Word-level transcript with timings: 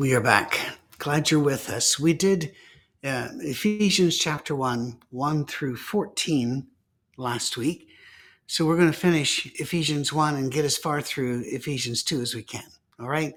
We 0.00 0.14
are 0.14 0.22
back. 0.22 0.58
Glad 0.96 1.30
you're 1.30 1.42
with 1.42 1.68
us. 1.68 2.00
We 2.00 2.14
did 2.14 2.54
uh, 3.04 3.28
Ephesians 3.40 4.16
chapter 4.16 4.56
1, 4.56 4.96
1 5.10 5.44
through 5.44 5.76
14 5.76 6.66
last 7.18 7.58
week. 7.58 7.86
So 8.46 8.64
we're 8.64 8.78
going 8.78 8.90
to 8.90 8.98
finish 8.98 9.44
Ephesians 9.60 10.10
1 10.10 10.36
and 10.36 10.50
get 10.50 10.64
as 10.64 10.78
far 10.78 11.02
through 11.02 11.42
Ephesians 11.44 12.02
2 12.02 12.22
as 12.22 12.34
we 12.34 12.42
can. 12.42 12.64
All 12.98 13.10
right. 13.10 13.34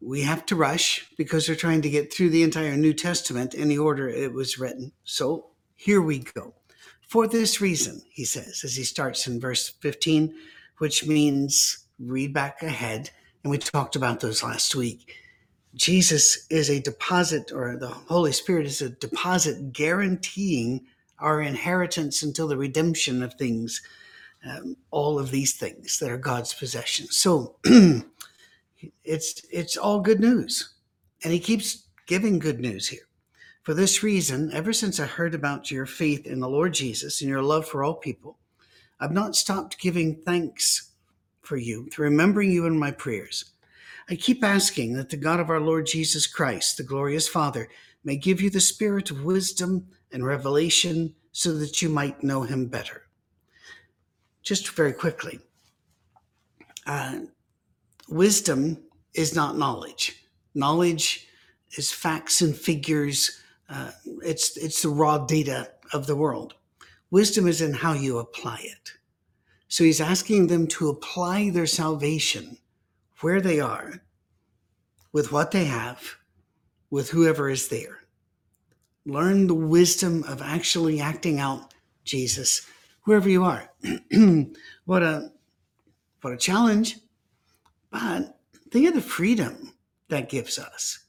We 0.00 0.22
have 0.22 0.46
to 0.46 0.56
rush 0.56 1.06
because 1.18 1.46
we're 1.46 1.56
trying 1.56 1.82
to 1.82 1.90
get 1.90 2.10
through 2.10 2.30
the 2.30 2.42
entire 2.42 2.74
New 2.78 2.94
Testament 2.94 3.52
in 3.52 3.68
the 3.68 3.76
order 3.76 4.08
it 4.08 4.32
was 4.32 4.58
written. 4.58 4.92
So 5.04 5.48
here 5.76 6.00
we 6.00 6.20
go. 6.20 6.54
For 7.06 7.28
this 7.28 7.60
reason, 7.60 8.00
he 8.08 8.24
says, 8.24 8.62
as 8.64 8.76
he 8.76 8.84
starts 8.84 9.26
in 9.26 9.38
verse 9.38 9.68
15, 9.68 10.34
which 10.78 11.06
means 11.06 11.84
read 11.98 12.32
back 12.32 12.62
ahead. 12.62 13.10
And 13.44 13.50
we 13.50 13.58
talked 13.58 13.94
about 13.94 14.20
those 14.20 14.42
last 14.42 14.74
week 14.74 15.18
Jesus 15.74 16.46
is 16.50 16.68
a 16.68 16.80
deposit, 16.80 17.50
or 17.52 17.76
the 17.76 17.88
Holy 17.88 18.32
Spirit 18.32 18.66
is 18.66 18.82
a 18.82 18.90
deposit 18.90 19.72
guaranteeing 19.72 20.86
our 21.18 21.40
inheritance 21.40 22.22
until 22.22 22.48
the 22.48 22.56
redemption 22.56 23.22
of 23.22 23.34
things, 23.34 23.80
um, 24.44 24.76
all 24.90 25.18
of 25.18 25.30
these 25.30 25.54
things 25.54 25.98
that 25.98 26.10
are 26.10 26.18
God's 26.18 26.52
possession. 26.52 27.06
So 27.06 27.56
it's 29.04 29.42
it's 29.50 29.76
all 29.76 30.00
good 30.00 30.20
news, 30.20 30.74
and 31.24 31.32
He 31.32 31.38
keeps 31.38 31.86
giving 32.06 32.38
good 32.38 32.60
news 32.60 32.88
here. 32.88 33.08
For 33.62 33.74
this 33.74 34.02
reason, 34.02 34.50
ever 34.52 34.72
since 34.72 34.98
I 34.98 35.06
heard 35.06 35.34
about 35.34 35.70
your 35.70 35.86
faith 35.86 36.26
in 36.26 36.40
the 36.40 36.48
Lord 36.48 36.74
Jesus 36.74 37.20
and 37.20 37.30
your 37.30 37.42
love 37.42 37.66
for 37.66 37.84
all 37.84 37.94
people, 37.94 38.38
I've 38.98 39.12
not 39.12 39.36
stopped 39.36 39.78
giving 39.78 40.16
thanks 40.16 40.90
for 41.42 41.56
you, 41.56 41.88
remembering 41.96 42.50
you 42.50 42.66
in 42.66 42.78
my 42.78 42.90
prayers. 42.90 43.51
I 44.08 44.16
keep 44.16 44.42
asking 44.42 44.94
that 44.94 45.10
the 45.10 45.16
God 45.16 45.40
of 45.40 45.50
our 45.50 45.60
Lord 45.60 45.86
Jesus 45.86 46.26
Christ, 46.26 46.76
the 46.76 46.82
glorious 46.82 47.28
Father, 47.28 47.68
may 48.04 48.16
give 48.16 48.40
you 48.40 48.50
the 48.50 48.60
spirit 48.60 49.10
of 49.10 49.24
wisdom 49.24 49.86
and 50.10 50.26
revelation 50.26 51.14
so 51.30 51.54
that 51.58 51.80
you 51.80 51.88
might 51.88 52.22
know 52.22 52.42
him 52.42 52.66
better. 52.66 53.02
Just 54.42 54.68
very 54.70 54.92
quickly 54.92 55.40
uh, 56.86 57.20
wisdom 58.08 58.78
is 59.14 59.34
not 59.34 59.56
knowledge, 59.56 60.26
knowledge 60.54 61.28
is 61.76 61.92
facts 61.92 62.42
and 62.42 62.56
figures. 62.56 63.40
Uh, 63.68 63.90
it's 64.22 64.56
it's 64.56 64.82
the 64.82 64.88
raw 64.88 65.18
data 65.18 65.70
of 65.92 66.06
the 66.06 66.16
world. 66.16 66.54
Wisdom 67.10 67.46
is 67.46 67.60
in 67.60 67.72
how 67.72 67.92
you 67.92 68.18
apply 68.18 68.58
it. 68.62 68.92
So 69.68 69.84
he's 69.84 70.00
asking 70.00 70.48
them 70.48 70.66
to 70.68 70.88
apply 70.88 71.50
their 71.50 71.66
salvation 71.66 72.58
where 73.22 73.40
they 73.40 73.60
are, 73.60 74.02
with 75.12 75.32
what 75.32 75.50
they 75.50 75.64
have, 75.64 76.16
with 76.90 77.10
whoever 77.10 77.48
is 77.48 77.68
there. 77.68 78.00
Learn 79.06 79.46
the 79.46 79.54
wisdom 79.54 80.24
of 80.24 80.42
actually 80.42 81.00
acting 81.00 81.40
out 81.40 81.74
Jesus 82.04 82.66
wherever 83.04 83.28
you 83.28 83.44
are. 83.44 83.68
what 84.84 85.02
a 85.02 85.30
what 86.20 86.32
a 86.32 86.36
challenge. 86.36 86.98
But 87.90 88.38
think 88.70 88.88
of 88.88 88.94
the 88.94 89.00
freedom 89.00 89.74
that 90.08 90.28
gives 90.28 90.58
us. 90.58 91.00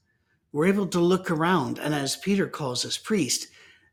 We're 0.52 0.68
able 0.68 0.88
to 0.88 1.00
look 1.00 1.32
around, 1.32 1.80
and 1.80 1.94
as 1.94 2.16
Peter 2.16 2.48
calls 2.48 2.86
us 2.86 2.98
priest, 2.98 3.48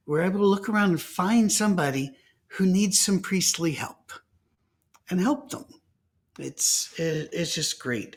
we're 0.06 0.22
able 0.22 0.40
to 0.40 0.46
look 0.46 0.68
around 0.68 0.90
and 0.90 1.00
find 1.00 1.50
somebody 1.50 2.10
who 2.48 2.66
needs 2.66 3.00
some 3.00 3.20
priestly 3.20 3.72
help 3.72 4.12
and 5.08 5.20
help 5.20 5.50
them. 5.50 5.64
It's 6.38 6.94
it's 6.96 7.54
just 7.54 7.80
great. 7.80 8.16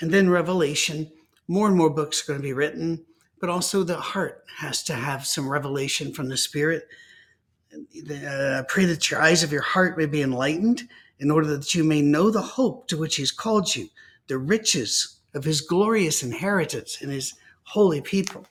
And 0.00 0.10
then 0.10 0.30
Revelation, 0.30 1.10
more 1.48 1.68
and 1.68 1.76
more 1.76 1.90
books 1.90 2.22
are 2.22 2.32
going 2.32 2.40
to 2.40 2.42
be 2.42 2.52
written, 2.52 3.04
but 3.40 3.50
also 3.50 3.82
the 3.82 3.96
heart 3.96 4.44
has 4.58 4.82
to 4.84 4.94
have 4.94 5.26
some 5.26 5.48
revelation 5.48 6.12
from 6.12 6.28
the 6.28 6.36
Spirit. 6.36 6.88
Uh, 7.74 8.60
I 8.60 8.64
pray 8.68 8.84
that 8.86 9.10
your 9.10 9.22
eyes 9.22 9.42
of 9.42 9.52
your 9.52 9.62
heart 9.62 9.96
may 9.96 10.06
be 10.06 10.22
enlightened 10.22 10.88
in 11.20 11.30
order 11.30 11.46
that 11.56 11.74
you 11.74 11.84
may 11.84 12.02
know 12.02 12.30
the 12.30 12.42
hope 12.42 12.88
to 12.88 12.98
which 12.98 13.16
He's 13.16 13.30
called 13.30 13.74
you, 13.74 13.88
the 14.26 14.38
riches 14.38 15.18
of 15.34 15.44
His 15.44 15.60
glorious 15.60 16.22
inheritance 16.22 17.00
in 17.00 17.10
His 17.10 17.34
holy 17.62 18.00
people, 18.00 18.44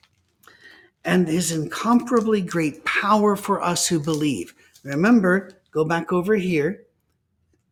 and 1.04 1.28
His 1.28 1.52
incomparably 1.52 2.42
great 2.42 2.84
power 2.86 3.36
for 3.36 3.62
us 3.62 3.88
who 3.88 4.00
believe. 4.00 4.56
Remember, 4.84 5.52
go 5.72 5.86
back 5.86 6.12
over 6.12 6.36
here 6.36 6.86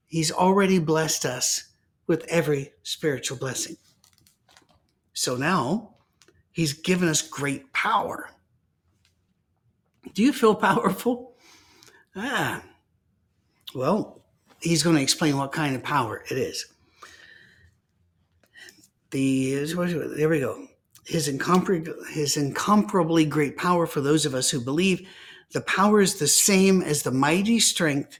He's 0.10 0.32
already 0.32 0.80
blessed 0.80 1.26
us 1.26 1.70
with 2.08 2.26
every 2.28 2.74
spiritual 2.84 3.38
blessing. 3.38 3.78
So 5.14 5.36
now 5.36 5.96
he's 6.52 6.74
given 6.74 7.08
us 7.08 7.22
great 7.22 7.72
power. 7.72 8.32
Do 10.14 10.24
you 10.24 10.34
feel 10.34 10.56
powerful? 10.70 11.36
Ah, 12.16 12.64
well, 13.76 14.24
he's 14.60 14.82
going 14.82 14.96
to 14.96 15.02
explain 15.02 15.38
what 15.38 15.52
kind 15.52 15.76
of 15.76 15.84
power 15.84 16.24
it 16.30 16.38
is. 16.38 16.66
The 19.12 19.66
there 20.16 20.30
we 20.30 20.40
go. 20.40 20.68
His 21.06 21.28
incomparably, 21.28 21.94
his 22.12 22.36
incomparably 22.36 23.26
great 23.26 23.58
power 23.58 23.86
for 23.86 24.02
those 24.02 24.26
of 24.26 24.34
us 24.34 24.50
who 24.50 24.60
believe. 24.60 25.08
The 25.52 25.62
power 25.62 26.02
is 26.02 26.20
the 26.20 26.28
same 26.28 26.82
as 26.82 27.02
the 27.02 27.12
mighty 27.12 27.60
strength 27.60 28.20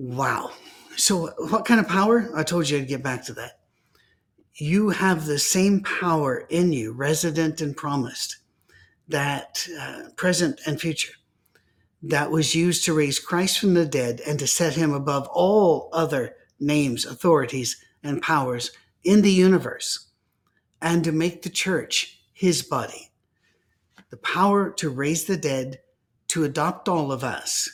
Wow. 0.00 0.52
So, 0.96 1.26
what 1.50 1.66
kind 1.66 1.78
of 1.78 1.86
power? 1.86 2.30
I 2.34 2.42
told 2.42 2.70
you 2.70 2.78
I'd 2.78 2.88
get 2.88 3.02
back 3.02 3.22
to 3.26 3.34
that. 3.34 3.58
You 4.54 4.88
have 4.88 5.26
the 5.26 5.38
same 5.38 5.82
power 5.82 6.46
in 6.48 6.72
you, 6.72 6.92
resident 6.92 7.60
and 7.60 7.76
promised, 7.76 8.38
that 9.08 9.68
uh, 9.78 10.04
present 10.16 10.58
and 10.66 10.80
future, 10.80 11.12
that 12.02 12.30
was 12.30 12.54
used 12.54 12.82
to 12.86 12.94
raise 12.94 13.18
Christ 13.18 13.58
from 13.58 13.74
the 13.74 13.84
dead 13.84 14.22
and 14.26 14.38
to 14.38 14.46
set 14.46 14.74
him 14.74 14.94
above 14.94 15.28
all 15.34 15.90
other 15.92 16.34
names, 16.58 17.04
authorities, 17.04 17.76
and 18.02 18.22
powers 18.22 18.70
in 19.04 19.20
the 19.20 19.30
universe, 19.30 20.08
and 20.80 21.04
to 21.04 21.12
make 21.12 21.42
the 21.42 21.50
church 21.50 22.22
his 22.32 22.62
body. 22.62 23.10
The 24.08 24.16
power 24.16 24.70
to 24.70 24.88
raise 24.88 25.26
the 25.26 25.36
dead, 25.36 25.80
to 26.28 26.44
adopt 26.44 26.88
all 26.88 27.12
of 27.12 27.22
us, 27.22 27.68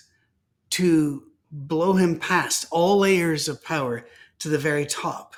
to 0.71 1.23
blow 1.57 1.95
him 1.95 2.19
past 2.19 2.67
all 2.71 2.99
layers 2.99 3.49
of 3.49 3.65
power 3.65 4.07
to 4.39 4.49
the 4.49 4.59
very 4.59 4.85
top. 4.85 5.35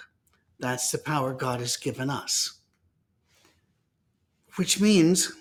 That's 0.58 0.90
the 0.90 0.98
power 0.98 1.32
God 1.32 1.60
has 1.60 1.76
given 1.76 2.10
us. 2.10 2.58
Which 4.56 4.80
means 4.80 5.32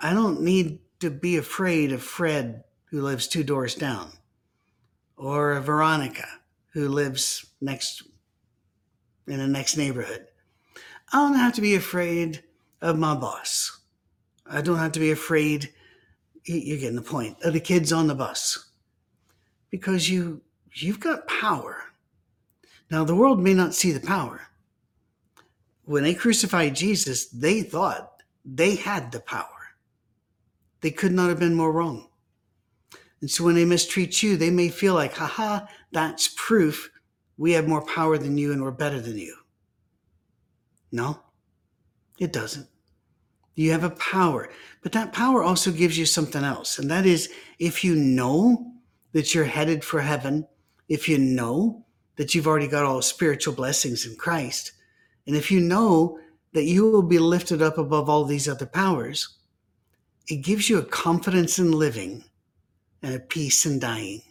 I 0.00 0.12
don't 0.12 0.40
need 0.40 0.80
to 1.00 1.10
be 1.10 1.36
afraid 1.36 1.92
of 1.92 2.02
Fred, 2.02 2.64
who 2.86 3.02
lives 3.02 3.28
two 3.28 3.44
doors 3.44 3.76
down, 3.76 4.10
or 5.16 5.52
of 5.52 5.64
Veronica, 5.64 6.26
who 6.72 6.88
lives 6.88 7.46
next 7.60 8.02
in 9.28 9.38
the 9.38 9.46
next 9.46 9.76
neighborhood. 9.76 10.26
I 11.12 11.18
don't 11.18 11.38
have 11.38 11.52
to 11.54 11.60
be 11.60 11.76
afraid 11.76 12.42
of 12.80 12.98
my 12.98 13.14
boss. 13.14 13.78
I 14.44 14.60
don't 14.62 14.78
have 14.78 14.92
to 14.92 15.00
be 15.00 15.12
afraid, 15.12 15.72
you're 16.44 16.78
getting 16.78 16.96
the 16.96 17.02
point, 17.02 17.36
of 17.44 17.52
the 17.52 17.60
kids 17.60 17.92
on 17.92 18.08
the 18.08 18.14
bus 18.16 18.71
because 19.72 20.08
you 20.08 20.40
you've 20.74 21.00
got 21.00 21.26
power. 21.26 21.82
Now 22.88 23.02
the 23.02 23.16
world 23.16 23.40
may 23.40 23.54
not 23.54 23.74
see 23.74 23.90
the 23.90 24.06
power. 24.06 24.42
When 25.84 26.04
they 26.04 26.14
crucified 26.14 26.76
Jesus, 26.76 27.26
they 27.26 27.62
thought 27.62 28.22
they 28.44 28.76
had 28.76 29.10
the 29.10 29.20
power. 29.20 29.48
They 30.82 30.92
could 30.92 31.12
not 31.12 31.30
have 31.30 31.40
been 31.40 31.54
more 31.54 31.72
wrong. 31.72 32.08
And 33.20 33.30
so 33.30 33.44
when 33.44 33.54
they 33.54 33.64
mistreat 33.64 34.22
you, 34.22 34.36
they 34.36 34.50
may 34.50 34.68
feel 34.68 34.94
like, 34.94 35.14
haha, 35.14 35.66
that's 35.90 36.34
proof 36.36 36.90
we 37.36 37.52
have 37.52 37.66
more 37.66 37.84
power 37.84 38.18
than 38.18 38.36
you 38.36 38.52
and 38.52 38.62
we're 38.62 38.70
better 38.70 39.00
than 39.00 39.16
you. 39.16 39.34
No, 40.92 41.20
it 42.18 42.32
doesn't. 42.32 42.68
You 43.54 43.72
have 43.72 43.84
a 43.84 43.90
power, 43.90 44.50
but 44.82 44.92
that 44.92 45.12
power 45.12 45.42
also 45.42 45.70
gives 45.72 45.96
you 45.96 46.06
something 46.06 46.44
else. 46.44 46.78
And 46.78 46.90
that 46.90 47.06
is 47.06 47.30
if 47.58 47.84
you 47.84 47.94
know 47.94 48.71
that 49.12 49.34
you're 49.34 49.44
headed 49.44 49.84
for 49.84 50.00
heaven, 50.00 50.46
if 50.88 51.08
you 51.08 51.18
know 51.18 51.84
that 52.16 52.34
you've 52.34 52.46
already 52.46 52.68
got 52.68 52.84
all 52.84 53.02
spiritual 53.02 53.54
blessings 53.54 54.06
in 54.06 54.16
Christ, 54.16 54.72
and 55.26 55.36
if 55.36 55.50
you 55.50 55.60
know 55.60 56.18
that 56.52 56.64
you 56.64 56.90
will 56.90 57.02
be 57.02 57.18
lifted 57.18 57.62
up 57.62 57.78
above 57.78 58.08
all 58.08 58.24
these 58.24 58.48
other 58.48 58.66
powers, 58.66 59.38
it 60.28 60.36
gives 60.36 60.68
you 60.68 60.78
a 60.78 60.84
confidence 60.84 61.58
in 61.58 61.72
living 61.72 62.24
and 63.02 63.14
a 63.14 63.20
peace 63.20 63.66
in 63.66 63.78
dying. 63.78 64.22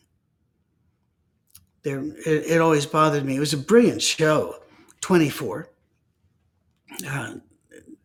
There, 1.84 2.04
it, 2.26 2.52
it 2.52 2.62
always 2.62 2.86
bothered 2.86 3.26
me. 3.26 3.36
It 3.36 3.40
was 3.40 3.54
a 3.54 3.58
brilliant 3.58 4.02
show, 4.02 4.58
24. 5.02 5.70
Uh, 7.08 7.36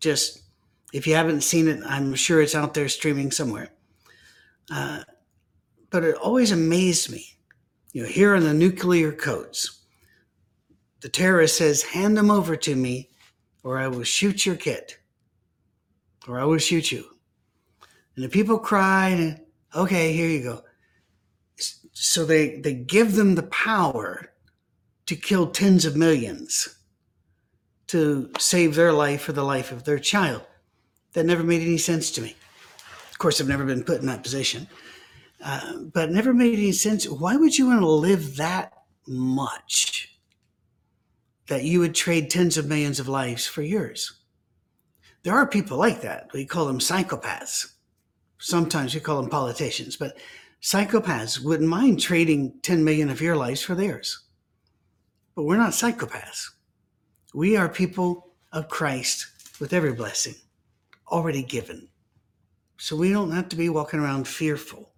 just 0.00 0.43
if 0.93 1.06
you 1.06 1.14
haven't 1.14 1.43
seen 1.43 1.69
it, 1.69 1.81
I'm 1.84 2.14
sure 2.14 2.40
it's 2.40 2.55
out 2.55 2.75
there 2.75 2.88
streaming 2.88 3.31
somewhere. 3.31 3.70
Uh, 4.70 5.02
but 5.91 6.05
it 6.05 6.17
always 6.17 6.50
amazed 6.53 7.11
me. 7.11 7.38
You 7.93 8.03
know, 8.03 8.09
here 8.09 8.35
in 8.35 8.44
the 8.44 8.55
nuclear 8.55 9.12
codes, 9.12 9.81
the 11.00 11.09
terrorist 11.09 11.56
says, 11.56 11.83
"Hand 11.83 12.17
them 12.17 12.31
over 12.31 12.56
to 12.56 12.75
me, 12.77 13.11
or 13.62 13.79
I 13.79 13.88
will 13.88 14.05
shoot 14.05 14.44
your 14.44 14.56
kid, 14.56 14.94
or 16.27 16.38
I 16.38 16.44
will 16.44 16.59
shoot 16.59 16.93
you." 16.93 17.05
And 18.15 18.25
the 18.25 18.29
people 18.29 18.59
cried, 18.59 19.41
"Okay, 19.75 20.12
here 20.12 20.29
you 20.29 20.43
go." 20.43 20.65
So 21.93 22.25
they 22.25 22.61
they 22.61 22.75
give 22.75 23.15
them 23.15 23.35
the 23.35 23.44
power 23.44 24.33
to 25.06 25.17
kill 25.17 25.50
tens 25.50 25.85
of 25.85 25.97
millions 25.97 26.69
to 27.87 28.31
save 28.38 28.75
their 28.75 28.93
life 28.93 29.29
or 29.29 29.33
the 29.33 29.44
life 29.44 29.71
of 29.71 29.85
their 29.85 29.99
child. 29.99 30.43
That 31.12 31.25
never 31.25 31.43
made 31.43 31.62
any 31.62 31.79
sense 31.79 32.11
to 32.12 32.21
me. 32.21 32.37
Of 33.11 33.19
course, 33.19 33.41
I've 33.41 33.49
never 33.49 33.65
been 33.65 33.85
put 33.85 34.00
in 34.00 34.06
that 34.09 34.23
position, 34.23 34.69
uh, 35.43 35.79
but 35.93 36.11
never 36.11 36.33
made 36.33 36.55
any 36.55 36.73
sense. 36.73 37.09
Why 37.09 37.37
would 37.37 37.56
you 37.59 37.67
want 37.67 37.81
to 37.81 37.87
live 37.88 38.37
that 38.37 38.73
much 39.06 40.19
that 41.49 41.65
you 41.65 41.81
would 41.81 41.94
trade 41.94 42.31
tens 42.31 42.56
of 42.56 42.67
millions 42.67 42.99
of 42.99 43.09
lives 43.09 43.47
for 43.47 43.62
yours? 43.62 44.21
There 45.23 45.35
are 45.35 45.47
people 45.47 45.77
like 45.77 46.03
that. 46.03 46.31
We 46.33 46.47
call 46.47 46.67
them 46.67 46.79
psychopaths. 46.79 47.73
Sometimes 48.38 48.94
we 48.94 49.00
call 49.00 49.21
them 49.21 49.31
politicians, 49.31 49.97
but 49.97 50.17
psychopaths 50.62 51.41
wouldn't 51.41 51.69
mind 51.69 52.00
trading 52.00 52.55
10 52.62 52.85
million 52.85 53.11
of 53.11 53.21
your 53.21 53.37
lives 53.37 53.62
for 53.62 53.75
theirs. 53.75 54.25
But 55.35 55.44
we're 55.44 55.56
not 55.56 55.73
psychopaths. 55.73 56.50
We 57.35 57.56
are 57.56 57.69
people 57.69 58.35
of 58.53 58.69
Christ 58.69 59.27
with 59.61 59.73
every 59.73 59.93
blessing 59.93 60.35
already 61.09 61.43
given. 61.43 61.88
So 62.79 62.97
we 62.97 63.11
don't 63.11 63.33
have 63.33 63.49
to 63.50 63.56
be 63.56 63.69
walking 63.69 64.00
around 64.00 64.29
fearful. 64.29 64.91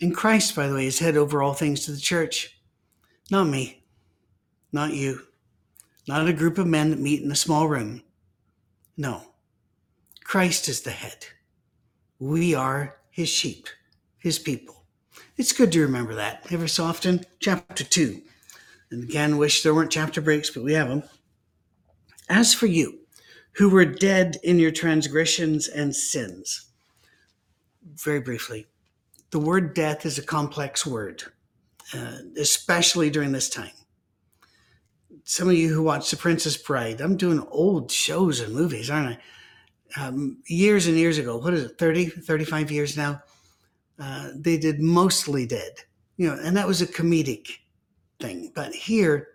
And 0.00 0.14
Christ, 0.14 0.56
by 0.56 0.66
the 0.66 0.74
way, 0.74 0.86
is 0.86 0.98
head 0.98 1.16
over 1.16 1.42
all 1.42 1.54
things 1.54 1.84
to 1.84 1.92
the 1.92 2.00
church. 2.00 2.58
Not 3.30 3.44
me, 3.44 3.84
not 4.72 4.94
you, 4.94 5.20
not 6.08 6.26
a 6.26 6.32
group 6.32 6.58
of 6.58 6.66
men 6.66 6.90
that 6.90 6.98
meet 6.98 7.22
in 7.22 7.30
a 7.30 7.36
small 7.36 7.68
room. 7.68 8.02
No, 8.96 9.22
Christ 10.24 10.68
is 10.68 10.80
the 10.80 10.90
head. 10.90 11.26
We 12.18 12.54
are 12.54 12.96
his 13.10 13.28
sheep, 13.28 13.68
his 14.18 14.38
people. 14.38 14.84
It's 15.36 15.52
good 15.52 15.72
to 15.72 15.82
remember 15.82 16.14
that 16.16 16.46
ever 16.50 16.68
so 16.68 16.84
often. 16.84 17.24
Chapter 17.38 17.84
2. 17.84 18.20
And 18.90 19.04
again, 19.04 19.38
wish 19.38 19.62
there 19.62 19.74
weren't 19.74 19.92
chapter 19.92 20.20
breaks, 20.20 20.50
but 20.50 20.64
we 20.64 20.72
have 20.72 20.88
them. 20.88 21.02
As 22.28 22.52
for 22.52 22.66
you, 22.66 23.00
who 23.52 23.68
were 23.68 23.84
dead 23.84 24.36
in 24.42 24.58
your 24.58 24.70
transgressions 24.70 25.68
and 25.68 25.94
sins. 25.94 26.66
Very 27.82 28.20
briefly, 28.20 28.66
the 29.30 29.38
word 29.38 29.74
death 29.74 30.04
is 30.04 30.18
a 30.18 30.22
complex 30.22 30.86
word, 30.86 31.22
uh, 31.94 32.18
especially 32.38 33.10
during 33.10 33.32
this 33.32 33.48
time. 33.48 33.70
Some 35.24 35.48
of 35.48 35.54
you 35.54 35.72
who 35.72 35.82
watch 35.82 36.10
The 36.10 36.16
Princess 36.16 36.56
Bride, 36.56 37.00
I'm 37.00 37.16
doing 37.16 37.46
old 37.50 37.90
shows 37.90 38.40
and 38.40 38.52
movies, 38.52 38.90
aren't 38.90 39.16
I? 39.16 40.00
Um, 40.00 40.38
years 40.46 40.86
and 40.86 40.96
years 40.96 41.18
ago, 41.18 41.36
what 41.36 41.54
is 41.54 41.64
it, 41.64 41.78
30, 41.78 42.06
35 42.06 42.70
years 42.70 42.96
now? 42.96 43.22
Uh, 43.98 44.30
they 44.34 44.56
did 44.56 44.80
mostly 44.80 45.46
dead, 45.46 45.72
you 46.16 46.28
know, 46.28 46.38
and 46.42 46.56
that 46.56 46.66
was 46.66 46.80
a 46.80 46.86
comedic 46.86 47.58
thing. 48.18 48.50
But 48.54 48.74
here, 48.74 49.28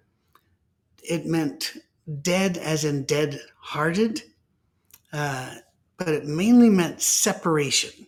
it 1.03 1.25
meant 1.25 1.73
dead 2.21 2.57
as 2.57 2.83
in 2.83 3.03
dead 3.03 3.39
hearted, 3.59 4.23
uh, 5.13 5.55
but 5.97 6.09
it 6.09 6.25
mainly 6.25 6.69
meant 6.69 7.01
separation. 7.01 8.07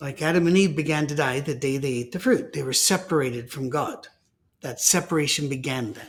Like 0.00 0.20
Adam 0.20 0.46
and 0.46 0.56
Eve 0.56 0.76
began 0.76 1.06
to 1.06 1.14
die 1.14 1.40
the 1.40 1.54
day 1.54 1.78
they 1.78 1.88
ate 1.88 2.12
the 2.12 2.18
fruit, 2.18 2.52
they 2.52 2.62
were 2.62 2.72
separated 2.72 3.50
from 3.50 3.70
God. 3.70 4.08
That 4.60 4.80
separation 4.80 5.48
began 5.48 5.92
then. 5.92 6.08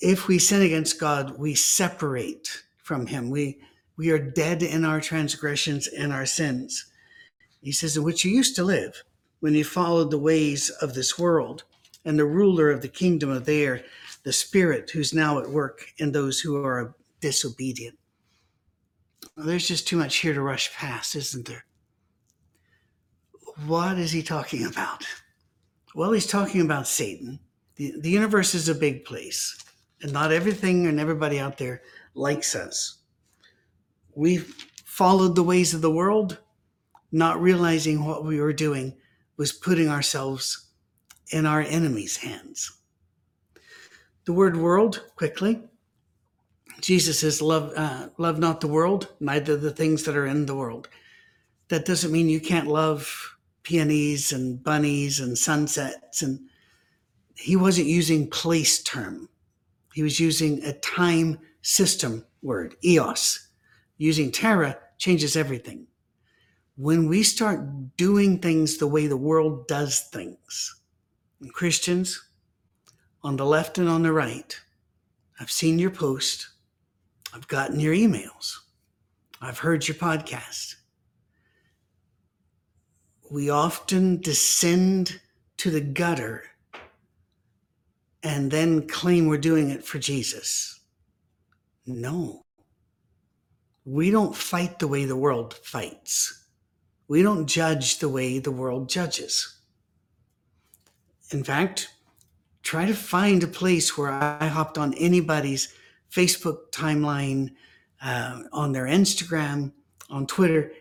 If 0.00 0.28
we 0.28 0.38
sin 0.38 0.62
against 0.62 1.00
God, 1.00 1.38
we 1.38 1.54
separate 1.54 2.62
from 2.82 3.06
Him. 3.06 3.30
We 3.30 3.60
we 3.96 4.10
are 4.10 4.18
dead 4.18 4.62
in 4.62 4.84
our 4.84 5.00
transgressions 5.00 5.88
and 5.88 6.12
our 6.12 6.24
sins. 6.24 6.86
He 7.60 7.72
says, 7.72 7.96
in 7.96 8.04
which 8.04 8.24
you 8.24 8.30
used 8.30 8.54
to 8.56 8.62
live 8.62 9.02
when 9.40 9.54
you 9.54 9.64
followed 9.64 10.12
the 10.12 10.18
ways 10.18 10.70
of 10.80 10.94
this 10.94 11.18
world 11.18 11.64
and 12.04 12.16
the 12.16 12.24
ruler 12.24 12.70
of 12.70 12.80
the 12.80 12.88
kingdom 12.88 13.28
of 13.28 13.44
the 13.44 13.60
air, 13.60 13.84
the 14.22 14.32
Spirit 14.32 14.90
who's 14.90 15.12
now 15.12 15.40
at 15.40 15.50
work 15.50 15.92
in 15.98 16.12
those 16.12 16.38
who 16.38 16.64
are 16.64 16.94
disobedient. 17.20 17.98
Well, 19.36 19.46
there's 19.46 19.66
just 19.66 19.88
too 19.88 19.96
much 19.96 20.16
here 20.16 20.32
to 20.32 20.42
rush 20.42 20.72
past, 20.74 21.16
isn't 21.16 21.48
there? 21.48 21.64
What 23.66 23.98
is 23.98 24.12
he 24.12 24.22
talking 24.22 24.66
about? 24.66 25.04
Well, 25.94 26.12
he's 26.12 26.26
talking 26.26 26.60
about 26.60 26.86
Satan. 26.86 27.40
The, 27.74 27.94
the 27.98 28.10
universe 28.10 28.54
is 28.54 28.68
a 28.68 28.74
big 28.74 29.04
place, 29.04 29.58
and 30.00 30.12
not 30.12 30.32
everything 30.32 30.86
and 30.86 31.00
everybody 31.00 31.40
out 31.40 31.58
there 31.58 31.82
likes 32.14 32.54
us. 32.54 32.98
We 34.14 34.38
followed 34.84 35.34
the 35.34 35.42
ways 35.42 35.74
of 35.74 35.80
the 35.80 35.90
world, 35.90 36.38
not 37.10 37.40
realizing 37.40 38.04
what 38.04 38.24
we 38.24 38.40
were 38.40 38.52
doing 38.52 38.94
was 39.36 39.52
putting 39.52 39.88
ourselves 39.88 40.68
in 41.32 41.46
our 41.46 41.62
enemy's 41.62 42.16
hands. 42.16 42.78
The 44.24 44.32
word 44.32 44.56
world, 44.56 45.04
quickly. 45.16 45.62
Jesus 46.80 47.20
says, 47.20 47.42
love, 47.42 47.72
uh, 47.76 48.08
love 48.18 48.38
not 48.38 48.60
the 48.60 48.68
world, 48.68 49.08
neither 49.18 49.56
the 49.56 49.72
things 49.72 50.04
that 50.04 50.16
are 50.16 50.26
in 50.26 50.46
the 50.46 50.54
world. 50.54 50.88
That 51.68 51.86
doesn't 51.86 52.12
mean 52.12 52.28
you 52.28 52.40
can't 52.40 52.68
love 52.68 53.36
peonies 53.68 54.32
and 54.32 54.64
bunnies 54.64 55.20
and 55.20 55.36
sunsets. 55.36 56.22
And 56.22 56.40
he 57.34 57.54
wasn't 57.54 57.86
using 57.86 58.30
place 58.30 58.82
term. 58.82 59.28
He 59.92 60.02
was 60.02 60.18
using 60.18 60.64
a 60.64 60.72
time 60.72 61.38
system 61.60 62.24
word, 62.40 62.76
eos. 62.82 63.46
Using 63.98 64.32
terra 64.32 64.78
changes 64.96 65.36
everything. 65.36 65.86
When 66.76 67.08
we 67.08 67.22
start 67.22 67.96
doing 67.98 68.38
things 68.38 68.78
the 68.78 68.86
way 68.86 69.06
the 69.06 69.18
world 69.18 69.68
does 69.68 70.00
things, 70.00 70.80
Christians, 71.52 72.26
on 73.22 73.36
the 73.36 73.44
left 73.44 73.76
and 73.76 73.88
on 73.88 74.02
the 74.02 74.12
right. 74.12 74.58
I've 75.38 75.50
seen 75.50 75.78
your 75.78 75.90
post. 75.90 76.48
I've 77.34 77.48
gotten 77.48 77.80
your 77.80 77.94
emails. 77.94 78.56
I've 79.42 79.58
heard 79.58 79.86
your 79.86 79.96
podcast. 79.96 80.76
We 83.30 83.50
often 83.50 84.20
descend 84.20 85.20
to 85.58 85.70
the 85.70 85.80
gutter 85.82 86.44
and 88.22 88.50
then 88.50 88.88
claim 88.88 89.26
we're 89.26 89.38
doing 89.38 89.70
it 89.70 89.84
for 89.84 89.98
Jesus. 89.98 90.80
No. 91.86 92.44
We 93.84 94.10
don't 94.10 94.34
fight 94.34 94.78
the 94.78 94.88
way 94.88 95.04
the 95.04 95.16
world 95.16 95.54
fights. 95.54 96.46
We 97.06 97.22
don't 97.22 97.46
judge 97.46 97.98
the 97.98 98.08
way 98.08 98.38
the 98.38 98.50
world 98.50 98.88
judges. 98.88 99.58
In 101.30 101.44
fact, 101.44 101.88
try 102.62 102.86
to 102.86 102.94
find 102.94 103.42
a 103.42 103.48
place 103.48 103.96
where 103.96 104.10
I 104.10 104.46
hopped 104.46 104.78
on 104.78 104.94
anybody's 104.94 105.74
Facebook 106.10 106.70
timeline, 106.70 107.52
uh, 108.02 108.42
on 108.52 108.72
their 108.72 108.86
Instagram, 108.86 109.72
on 110.08 110.26
Twitter, 110.26 110.72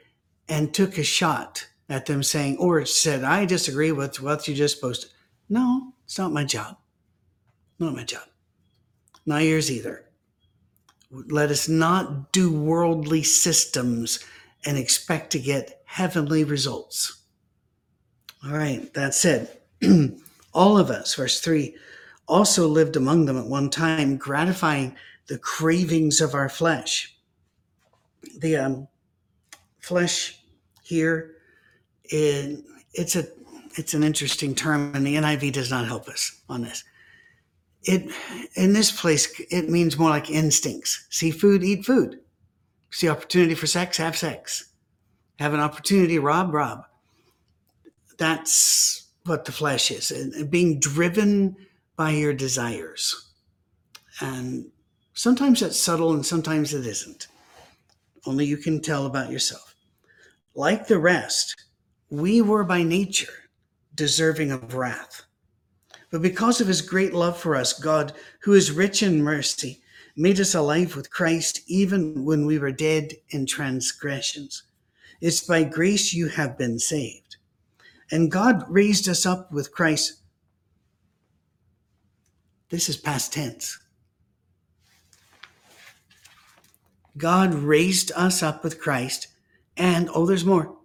and 0.48 0.74
took 0.74 0.98
a 0.98 1.04
shot 1.04 1.68
at 1.90 2.06
them 2.06 2.24
saying, 2.24 2.58
or 2.58 2.80
it 2.80 2.88
said, 2.88 3.24
I 3.24 3.46
disagree 3.46 3.92
with 3.92 4.22
what 4.22 4.48
you 4.48 4.56
just 4.56 4.82
posted. 4.82 5.12
No, 5.50 5.94
it's 6.06 6.18
not 6.18 6.34
my 6.34 6.44
job. 6.44 6.78
Not 7.80 7.94
my 7.94 8.04
job. 8.04 8.24
Not 9.26 9.44
yours 9.44 9.72
either. 9.72 10.06
Let 11.12 11.52
us 11.52 11.70
not 11.70 12.32
do 12.34 12.52
worldly 12.52 13.24
systems 13.24 14.20
and 14.66 14.78
expect 14.78 15.32
to 15.32 15.40
get 15.40 15.82
heavenly 15.86 16.44
results. 16.44 17.22
All 18.46 18.52
right, 18.52 18.94
that 18.94 19.14
said, 19.14 19.50
All 20.54 20.78
of 20.78 20.90
us, 20.90 21.14
verse 21.16 21.40
3, 21.40 21.76
also 22.28 22.68
lived 22.68 22.96
among 22.96 23.26
them 23.26 23.38
at 23.38 23.46
one 23.46 23.70
time, 23.70 24.18
gratifying 24.18 24.96
the 25.28 25.38
cravings 25.38 26.20
of 26.20 26.34
our 26.34 26.50
flesh. 26.50 27.16
The 28.40 28.58
um, 28.58 28.88
flesh 29.80 30.40
here, 30.82 31.36
it's 32.10 33.16
a 33.16 33.28
it's 33.76 33.94
an 33.94 34.04
interesting 34.04 34.56
term, 34.56 34.94
and 34.96 35.06
the 35.06 35.16
NIV 35.16 35.54
does 35.54 35.70
not 35.70 35.86
help 35.86 36.08
us 36.08 36.42
on 36.50 36.64
this. 36.64 36.84
it 37.84 38.12
in 38.56 38.74
this 38.74 38.92
place 38.92 39.40
it 39.52 39.70
means 39.70 39.98
more 39.98 40.10
like 40.10 40.30
instincts. 40.30 41.06
See 41.10 41.32
food, 41.32 41.64
eat 41.64 41.86
food. 41.86 42.20
See 42.90 43.10
opportunity 43.10 43.54
for 43.56 43.68
sex, 43.68 43.98
have 43.98 44.18
sex. 44.18 44.70
Have 45.40 45.54
an 45.54 45.60
opportunity, 45.60 46.20
rob, 46.20 46.54
rob. 46.54 46.86
That's 48.18 49.08
what 49.26 49.46
the 49.46 49.52
flesh 49.52 49.92
is, 49.92 50.10
and 50.12 50.50
being 50.50 50.80
driven 50.80 51.56
by 51.96 52.12
your 52.12 52.34
desires. 52.34 53.32
And 54.22 54.72
sometimes 55.14 55.60
that's 55.60 55.80
subtle 55.80 56.14
and 56.14 56.26
sometimes 56.26 56.74
it 56.74 56.86
isn't. 56.86 57.28
Only 58.26 58.46
you 58.46 58.58
can 58.58 58.82
tell 58.82 59.06
about 59.06 59.32
yourself. 59.32 59.76
Like 60.56 60.88
the 60.88 60.98
rest, 60.98 61.67
we 62.10 62.42
were 62.42 62.64
by 62.64 62.84
nature 62.84 63.50
deserving 63.96 64.52
of 64.52 64.74
wrath. 64.74 65.24
But 66.10 66.22
because 66.22 66.62
of 66.62 66.68
his 66.68 66.82
great 66.82 67.14
love 67.14 67.38
for 67.38 67.56
us, 67.56 67.74
God, 67.74 68.14
who 68.42 68.54
is 68.54 68.72
rich 68.72 69.04
in 69.04 69.22
mercy, 69.22 69.82
made 70.16 70.40
us 70.40 70.56
alive 70.56 70.96
with 70.96 71.12
Christ 71.12 71.62
even 71.68 72.24
when 72.24 72.46
we 72.46 72.58
were 72.58 72.72
dead 72.72 73.14
in 73.30 73.46
transgressions. 73.46 74.64
It's 75.20 75.42
by 75.42 75.64
grace 75.64 76.14
you 76.14 76.28
have 76.28 76.58
been 76.58 76.80
saved. 76.80 77.38
And 78.12 78.32
God 78.32 78.64
raised 78.70 79.10
us 79.10 79.26
up 79.26 79.52
with 79.52 79.74
Christ. 79.74 80.22
This 82.70 82.88
is 82.88 82.98
past 82.98 83.34
tense. 83.34 83.80
God 87.18 87.54
raised 87.54 88.12
us 88.16 88.44
up 88.44 88.64
with 88.64 88.80
Christ 88.80 89.28
and, 89.76 90.10
oh, 90.14 90.26
there's 90.26 90.46
more, 90.46 90.77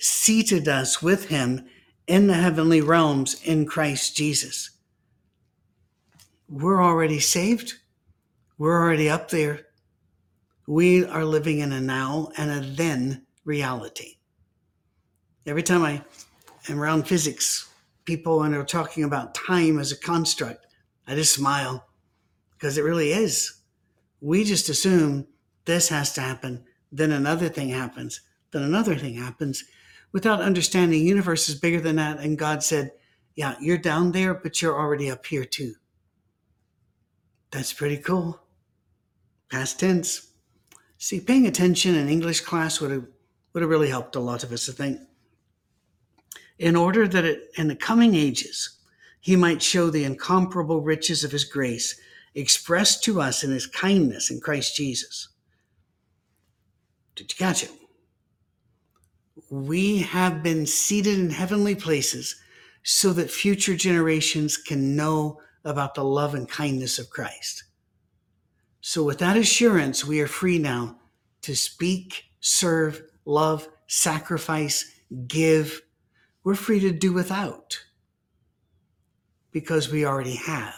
seated 0.00 0.66
us 0.66 1.02
with 1.02 1.28
him 1.28 1.66
in 2.06 2.26
the 2.26 2.34
heavenly 2.34 2.80
realms 2.80 3.40
in 3.44 3.66
Christ 3.66 4.16
Jesus. 4.16 4.70
We're 6.48 6.82
already 6.82 7.20
saved. 7.20 7.74
We're 8.58 8.80
already 8.80 9.08
up 9.08 9.30
there. 9.30 9.66
We 10.66 11.04
are 11.04 11.24
living 11.24 11.60
in 11.60 11.72
a 11.72 11.80
now 11.80 12.30
and 12.36 12.50
a 12.50 12.66
then 12.66 13.26
reality. 13.44 14.16
Every 15.46 15.62
time 15.62 15.82
I 15.82 16.02
am 16.68 16.80
around 16.80 17.06
physics, 17.06 17.68
people 18.04 18.42
and 18.42 18.54
they're 18.54 18.64
talking 18.64 19.04
about 19.04 19.34
time 19.34 19.78
as 19.78 19.92
a 19.92 19.96
construct, 19.96 20.66
I 21.06 21.14
just 21.14 21.34
smile 21.34 21.86
because 22.52 22.78
it 22.78 22.84
really 22.84 23.12
is. 23.12 23.62
We 24.20 24.44
just 24.44 24.68
assume 24.68 25.26
this 25.64 25.88
has 25.88 26.12
to 26.14 26.20
happen, 26.20 26.64
then 26.92 27.12
another 27.12 27.48
thing 27.48 27.68
happens, 27.68 28.20
then 28.50 28.62
another 28.62 28.96
thing 28.96 29.14
happens, 29.14 29.64
without 30.12 30.40
understanding 30.40 31.06
universe 31.06 31.48
is 31.48 31.54
bigger 31.54 31.80
than 31.80 31.96
that. 31.96 32.18
And 32.18 32.38
God 32.38 32.62
said, 32.62 32.92
Yeah, 33.34 33.54
you're 33.60 33.78
down 33.78 34.12
there, 34.12 34.34
but 34.34 34.60
you're 34.60 34.78
already 34.78 35.10
up 35.10 35.26
here 35.26 35.44
too. 35.44 35.74
That's 37.50 37.72
pretty 37.72 37.98
cool. 37.98 38.40
Past 39.50 39.80
tense. 39.80 40.28
See, 40.98 41.20
paying 41.20 41.46
attention 41.46 41.94
in 41.94 42.08
English 42.08 42.42
class 42.42 42.80
would 42.80 42.90
have 42.90 43.06
would 43.52 43.62
have 43.62 43.70
really 43.70 43.88
helped 43.88 44.14
a 44.14 44.20
lot 44.20 44.44
of 44.44 44.52
us, 44.52 44.68
I 44.68 44.72
think. 44.72 45.00
In 46.58 46.76
order 46.76 47.08
that 47.08 47.24
it, 47.24 47.50
in 47.56 47.68
the 47.68 47.74
coming 47.74 48.14
ages, 48.14 48.78
he 49.20 49.34
might 49.34 49.62
show 49.62 49.90
the 49.90 50.04
incomparable 50.04 50.82
riches 50.82 51.24
of 51.24 51.32
his 51.32 51.44
grace 51.44 51.98
expressed 52.34 53.02
to 53.04 53.20
us 53.20 53.42
in 53.42 53.50
his 53.50 53.66
kindness 53.66 54.30
in 54.30 54.40
Christ 54.40 54.76
Jesus. 54.76 55.28
Did 57.16 57.32
you 57.32 57.36
catch 57.36 57.64
it? 57.64 57.70
We 59.50 59.98
have 59.98 60.42
been 60.42 60.64
seated 60.64 61.18
in 61.18 61.30
heavenly 61.30 61.74
places 61.74 62.36
so 62.84 63.12
that 63.12 63.30
future 63.30 63.76
generations 63.76 64.56
can 64.56 64.96
know 64.96 65.40
about 65.64 65.94
the 65.94 66.04
love 66.04 66.34
and 66.34 66.48
kindness 66.48 66.98
of 66.98 67.10
Christ. 67.10 67.64
So, 68.80 69.02
with 69.02 69.18
that 69.18 69.36
assurance, 69.36 70.04
we 70.04 70.20
are 70.20 70.26
free 70.26 70.58
now 70.58 70.96
to 71.42 71.54
speak, 71.54 72.24
serve, 72.40 73.02
love, 73.24 73.68
sacrifice, 73.88 74.90
give. 75.26 75.82
We're 76.44 76.54
free 76.54 76.80
to 76.80 76.92
do 76.92 77.12
without 77.12 77.78
because 79.50 79.90
we 79.90 80.06
already 80.06 80.36
have. 80.36 80.74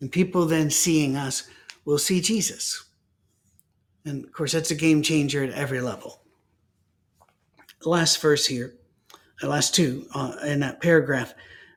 And 0.00 0.10
people 0.10 0.46
then 0.46 0.70
seeing 0.70 1.16
us 1.16 1.48
will 1.84 1.98
see 1.98 2.20
Jesus. 2.20 2.84
And 4.04 4.24
of 4.24 4.32
course, 4.32 4.52
that's 4.52 4.70
a 4.70 4.76
game 4.76 5.02
changer 5.02 5.42
at 5.42 5.50
every 5.50 5.80
level. 5.80 6.22
The 7.80 7.90
last 7.90 8.20
verse 8.20 8.46
here, 8.46 8.74
the 9.40 9.48
last 9.48 9.72
two 9.72 10.06
uh, 10.12 10.34
in 10.44 10.58
that 10.60 10.80
paragraph 10.80 11.32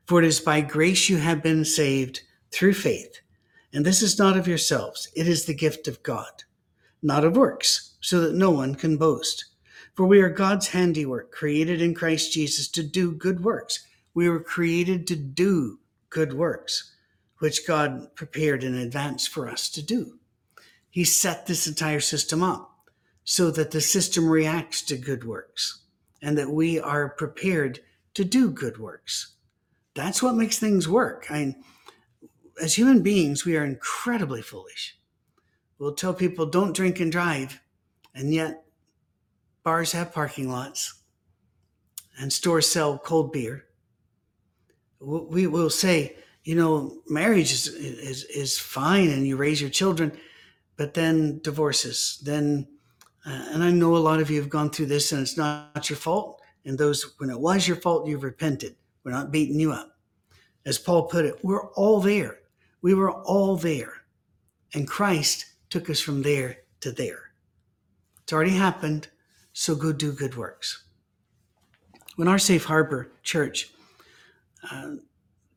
For 0.06 0.24
it 0.24 0.26
is 0.26 0.40
by 0.40 0.62
grace 0.62 1.10
you 1.10 1.18
have 1.18 1.44
been 1.44 1.64
saved 1.64 2.22
through 2.50 2.74
faith. 2.74 3.22
And 3.72 3.86
this 3.86 4.02
is 4.02 4.18
not 4.18 4.36
of 4.36 4.48
yourselves, 4.48 5.08
it 5.16 5.28
is 5.28 5.46
the 5.46 5.54
gift 5.54 5.88
of 5.88 6.02
God, 6.02 6.44
not 7.04 7.24
of 7.24 7.38
works, 7.38 7.98
so 8.02 8.20
that 8.22 8.34
no 8.34 8.50
one 8.50 8.74
can 8.74 8.98
boast. 8.98 9.46
For 9.94 10.08
we 10.08 10.22
are 10.22 10.30
God's 10.30 10.70
handiwork, 10.70 11.32
created 11.32 11.84
in 11.84 11.94
Christ 11.94 12.34
Jesus 12.34 12.68
to 12.70 12.84
do 12.84 13.12
good 13.12 13.44
works. 13.44 13.86
We 14.16 14.28
were 14.28 14.40
created 14.40 15.06
to 15.08 15.16
do 15.16 15.80
good 16.10 16.34
works, 16.34 16.96
which 17.38 17.68
God 17.68 18.16
prepared 18.16 18.64
in 18.64 18.74
advance 18.74 19.28
for 19.28 19.48
us 19.48 19.70
to 19.70 19.84
do. 19.84 20.18
He 20.90 21.04
set 21.04 21.46
this 21.46 21.68
entire 21.68 22.00
system 22.00 22.42
up 22.42 22.90
so 23.24 23.52
that 23.52 23.70
the 23.70 23.82
system 23.82 24.28
reacts 24.28 24.82
to 24.84 24.98
good 24.98 25.24
works 25.24 25.82
and 26.22 26.38
that 26.38 26.50
we 26.50 26.80
are 26.80 27.10
prepared 27.10 27.80
to 28.14 28.24
do 28.24 28.52
good 28.52 28.78
works. 28.78 29.36
That's 29.96 30.22
what 30.22 30.36
makes 30.36 30.60
things 30.60 30.88
work. 30.88 31.28
I 31.30 31.40
mean, 31.40 31.64
as 32.62 32.76
human 32.76 33.02
beings, 33.02 33.46
we 33.46 33.58
are 33.58 33.66
incredibly 33.66 34.42
foolish. 34.42 34.98
We'll 35.80 35.96
tell 35.96 36.14
people 36.14 36.46
don't 36.46 36.76
drink 36.76 37.00
and 37.00 37.12
drive, 37.12 37.60
and 38.14 38.34
yet 38.34 38.64
bars 39.64 39.94
have 39.94 40.14
parking 40.14 40.50
lots 40.50 41.02
and 42.20 42.32
stores 42.32 42.68
sell 42.68 43.00
cold 43.00 43.32
beer. 43.32 43.66
We 45.00 45.48
will 45.48 45.72
say, 45.72 46.16
you 46.44 46.56
know, 46.56 47.02
marriage 47.08 47.52
is, 47.52 47.68
is, 47.68 48.24
is 48.26 48.60
fine 48.60 49.10
and 49.10 49.26
you 49.26 49.38
raise 49.38 49.60
your 49.60 49.70
children 49.70 50.16
but 50.78 50.96
then 50.96 51.40
divorces, 51.44 52.20
then, 52.24 52.68
uh, 53.26 53.50
and 53.52 53.64
I 53.64 53.72
know 53.72 53.96
a 53.96 53.98
lot 53.98 54.20
of 54.20 54.32
you 54.32 54.40
have 54.40 54.50
gone 54.50 54.70
through 54.70 54.88
this 54.88 55.12
and 55.12 55.22
it's 55.22 55.38
not 55.38 55.90
your 55.90 55.98
fault. 55.98 56.42
And 56.66 56.78
those, 56.78 57.16
when 57.18 57.30
it 57.30 57.40
was 57.40 57.68
your 57.68 57.78
fault, 57.78 58.08
you've 58.08 58.24
repented. 58.24 58.76
We're 59.04 59.12
not 59.12 59.32
beating 59.32 59.60
you 59.60 59.72
up. 59.72 59.98
As 60.66 60.78
Paul 60.78 61.04
put 61.04 61.26
it, 61.26 61.44
we're 61.44 61.68
all 61.72 62.00
there. 62.00 62.40
We 62.82 62.94
were 62.94 63.12
all 63.12 63.58
there. 63.58 63.94
And 64.74 64.88
Christ 64.88 65.46
took 65.70 65.90
us 65.90 66.00
from 66.00 66.22
there 66.22 66.58
to 66.82 66.92
there. 66.92 67.32
It's 68.24 68.34
already 68.34 68.52
happened, 68.52 69.08
so 69.54 69.76
go 69.76 69.92
do 69.92 70.12
good 70.12 70.38
works. 70.38 70.84
When 72.16 72.28
our 72.28 72.40
Safe 72.40 72.66
Harbor 72.66 73.12
church 73.24 73.72
uh, 74.72 74.96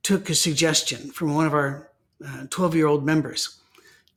took 0.02 0.30
a 0.30 0.35
suggestion 0.35 1.11
from 1.11 1.35
one 1.35 1.47
of 1.47 1.54
our 1.54 1.90
12 2.50 2.73
uh, 2.73 2.76
year 2.76 2.87
old 2.87 3.04
members, 3.04 3.61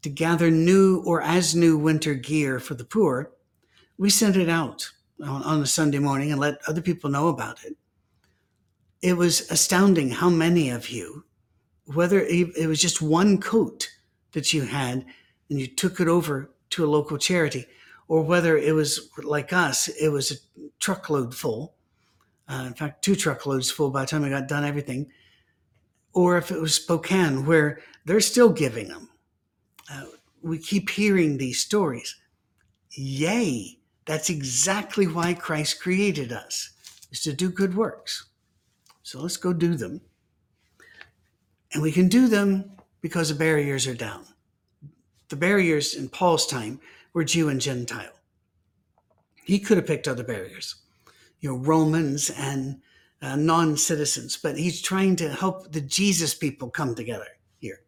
to 0.04 0.10
gather 0.10 0.50
new 0.50 1.01
or 1.06 1.22
as 1.22 1.56
new 1.56 1.77
winter 1.77 2.13
gear 2.13 2.60
for 2.60 2.75
the 2.75 2.84
poor, 2.84 3.32
we 3.98 4.10
sent 4.10 4.36
it 4.36 4.50
out 4.50 4.89
on, 5.24 5.44
on 5.44 5.62
a 5.62 5.66
Sunday 5.66 6.00
morning 6.00 6.32
and 6.32 6.39
let 6.39 6.60
other 6.68 6.82
people 6.82 7.10
know 7.10 7.27
about 7.27 7.63
it. 7.63 7.75
It 9.01 9.16
was 9.16 9.50
astounding 9.51 10.10
how 10.10 10.30
many 10.30 10.70
of 10.70 10.89
you, 10.89 11.25
whether 11.86 12.22
it 12.22 12.68
was 12.68 12.82
just 12.82 13.01
one 13.01 13.39
coat 13.39 13.89
that 14.32 14.54
you 14.54 14.63
had 14.63 15.06
and 15.50 15.60
you 15.60 15.68
took 15.68 16.00
it 16.00 16.08
over 16.08 16.51
to 16.72 16.86
a 16.86 16.88
local 16.88 17.18
charity, 17.18 17.66
or 18.08 18.22
whether 18.24 18.58
it 18.58 18.74
was 18.74 19.10
like 19.24 19.54
us, 19.54 19.88
it 19.88 20.10
was 20.10 20.32
a 20.32 20.36
truckload 20.80 21.34
full. 21.34 21.75
Uh, 22.50 22.63
in 22.68 22.74
fact, 22.74 23.04
two 23.04 23.16
truckloads 23.16 23.72
full 23.72 23.89
by 23.89 24.01
the 24.01 24.08
time 24.08 24.24
I 24.24 24.30
got 24.30 24.48
done 24.48 24.66
everything. 24.66 25.12
Or 26.13 26.38
if 26.38 26.51
it 26.51 26.60
was 26.60 26.74
Spokane, 26.74 27.46
where 27.46 27.80
they're 28.06 28.20
still 28.20 28.50
giving 28.50 28.88
them 28.88 29.10
uh, 29.92 30.04
we 30.42 30.58
keep 30.58 30.89
hearing 30.89 31.38
these 31.38 31.60
stories. 31.60 32.16
Yay! 32.92 33.77
That's 34.08 34.30
exactly 34.30 35.06
why 35.06 35.34
Christ 35.34 35.82
created 35.82 36.32
us, 36.32 36.70
is 37.12 37.22
to 37.22 37.34
do 37.34 37.50
good 37.50 37.76
works. 37.76 38.28
So 39.04 39.22
let's 39.22 39.38
go 39.38 39.54
do 39.54 39.76
them. 39.76 40.02
And 41.74 41.84
we 41.84 41.92
can 41.92 42.08
do 42.08 42.28
them 42.28 42.72
because 43.02 43.30
the 43.30 43.36
barriers 43.36 43.86
are 43.86 43.94
down. 43.94 44.26
The 45.30 45.36
barriers 45.36 45.96
in 45.96 46.08
Paul's 46.08 46.48
time 46.48 46.80
were 47.14 47.26
Jew 47.26 47.50
and 47.50 47.60
Gentile. 47.60 48.14
He 49.44 49.60
could 49.60 49.78
have 49.78 49.86
picked 49.86 50.08
other 50.08 50.24
barriers, 50.24 50.76
you 51.42 51.50
know, 51.50 51.58
Romans 51.58 52.30
and 52.30 52.82
uh, 53.22 53.36
non 53.36 53.76
citizens, 53.76 54.38
but 54.38 54.58
he's 54.58 54.82
trying 54.82 55.16
to 55.18 55.30
help 55.30 55.72
the 55.72 55.82
Jesus 55.82 56.34
people 56.34 56.70
come 56.70 56.96
together 56.96 57.28
here. 57.60 57.82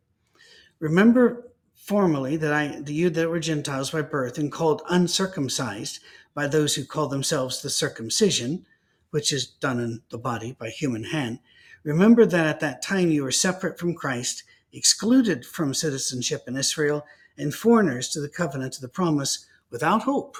Remember 0.79 1.48
formerly 1.89 2.37
that 2.37 2.53
I, 2.53 2.79
the 2.79 2.93
you 2.93 3.09
that 3.09 3.29
were 3.31 3.39
Gentiles 3.39 3.89
by 3.89 4.03
birth 4.03 4.37
and 4.37 4.51
called 4.51 4.83
uncircumcised 4.91 5.99
by 6.35 6.45
those 6.45 6.75
who 6.75 6.85
call 6.85 7.07
themselves 7.07 7.63
the 7.63 7.69
circumcision, 7.71 8.67
which 9.09 9.33
is 9.33 9.47
done 9.47 9.79
in 9.79 10.03
the 10.11 10.19
body 10.19 10.55
by 10.59 10.69
human 10.69 11.05
hand, 11.05 11.39
remember 11.81 12.27
that 12.27 12.45
at 12.45 12.59
that 12.59 12.83
time 12.83 13.09
you 13.09 13.23
were 13.23 13.31
separate 13.31 13.79
from 13.79 13.95
Christ, 13.95 14.43
excluded 14.71 15.43
from 15.43 15.73
citizenship 15.73 16.43
in 16.45 16.55
Israel, 16.55 17.07
and 17.39 17.55
foreigners 17.55 18.09
to 18.09 18.21
the 18.21 18.29
covenant 18.29 18.75
of 18.75 18.81
the 18.81 18.87
promise, 18.87 19.47
without 19.71 20.03
hope 20.03 20.37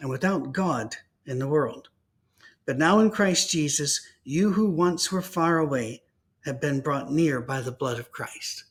and 0.00 0.10
without 0.10 0.52
God 0.52 0.96
in 1.24 1.38
the 1.38 1.46
world. 1.46 1.88
But 2.66 2.78
now 2.78 2.98
in 2.98 3.12
Christ 3.12 3.48
Jesus, 3.48 4.00
you 4.24 4.54
who 4.54 4.68
once 4.68 5.12
were 5.12 5.22
far 5.22 5.58
away 5.58 6.02
have 6.44 6.60
been 6.60 6.80
brought 6.80 7.12
near 7.12 7.40
by 7.40 7.60
the 7.60 7.70
blood 7.70 8.00
of 8.00 8.10
Christ. 8.10 8.64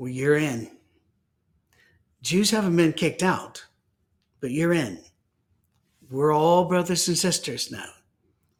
Well, 0.00 0.08
you're 0.08 0.38
in. 0.38 0.70
Jews 2.22 2.52
haven't 2.52 2.74
been 2.74 2.94
kicked 2.94 3.22
out, 3.22 3.66
but 4.40 4.50
you're 4.50 4.72
in. 4.72 4.98
We're 6.10 6.32
all 6.34 6.64
brothers 6.64 7.06
and 7.06 7.18
sisters 7.18 7.70
now 7.70 7.90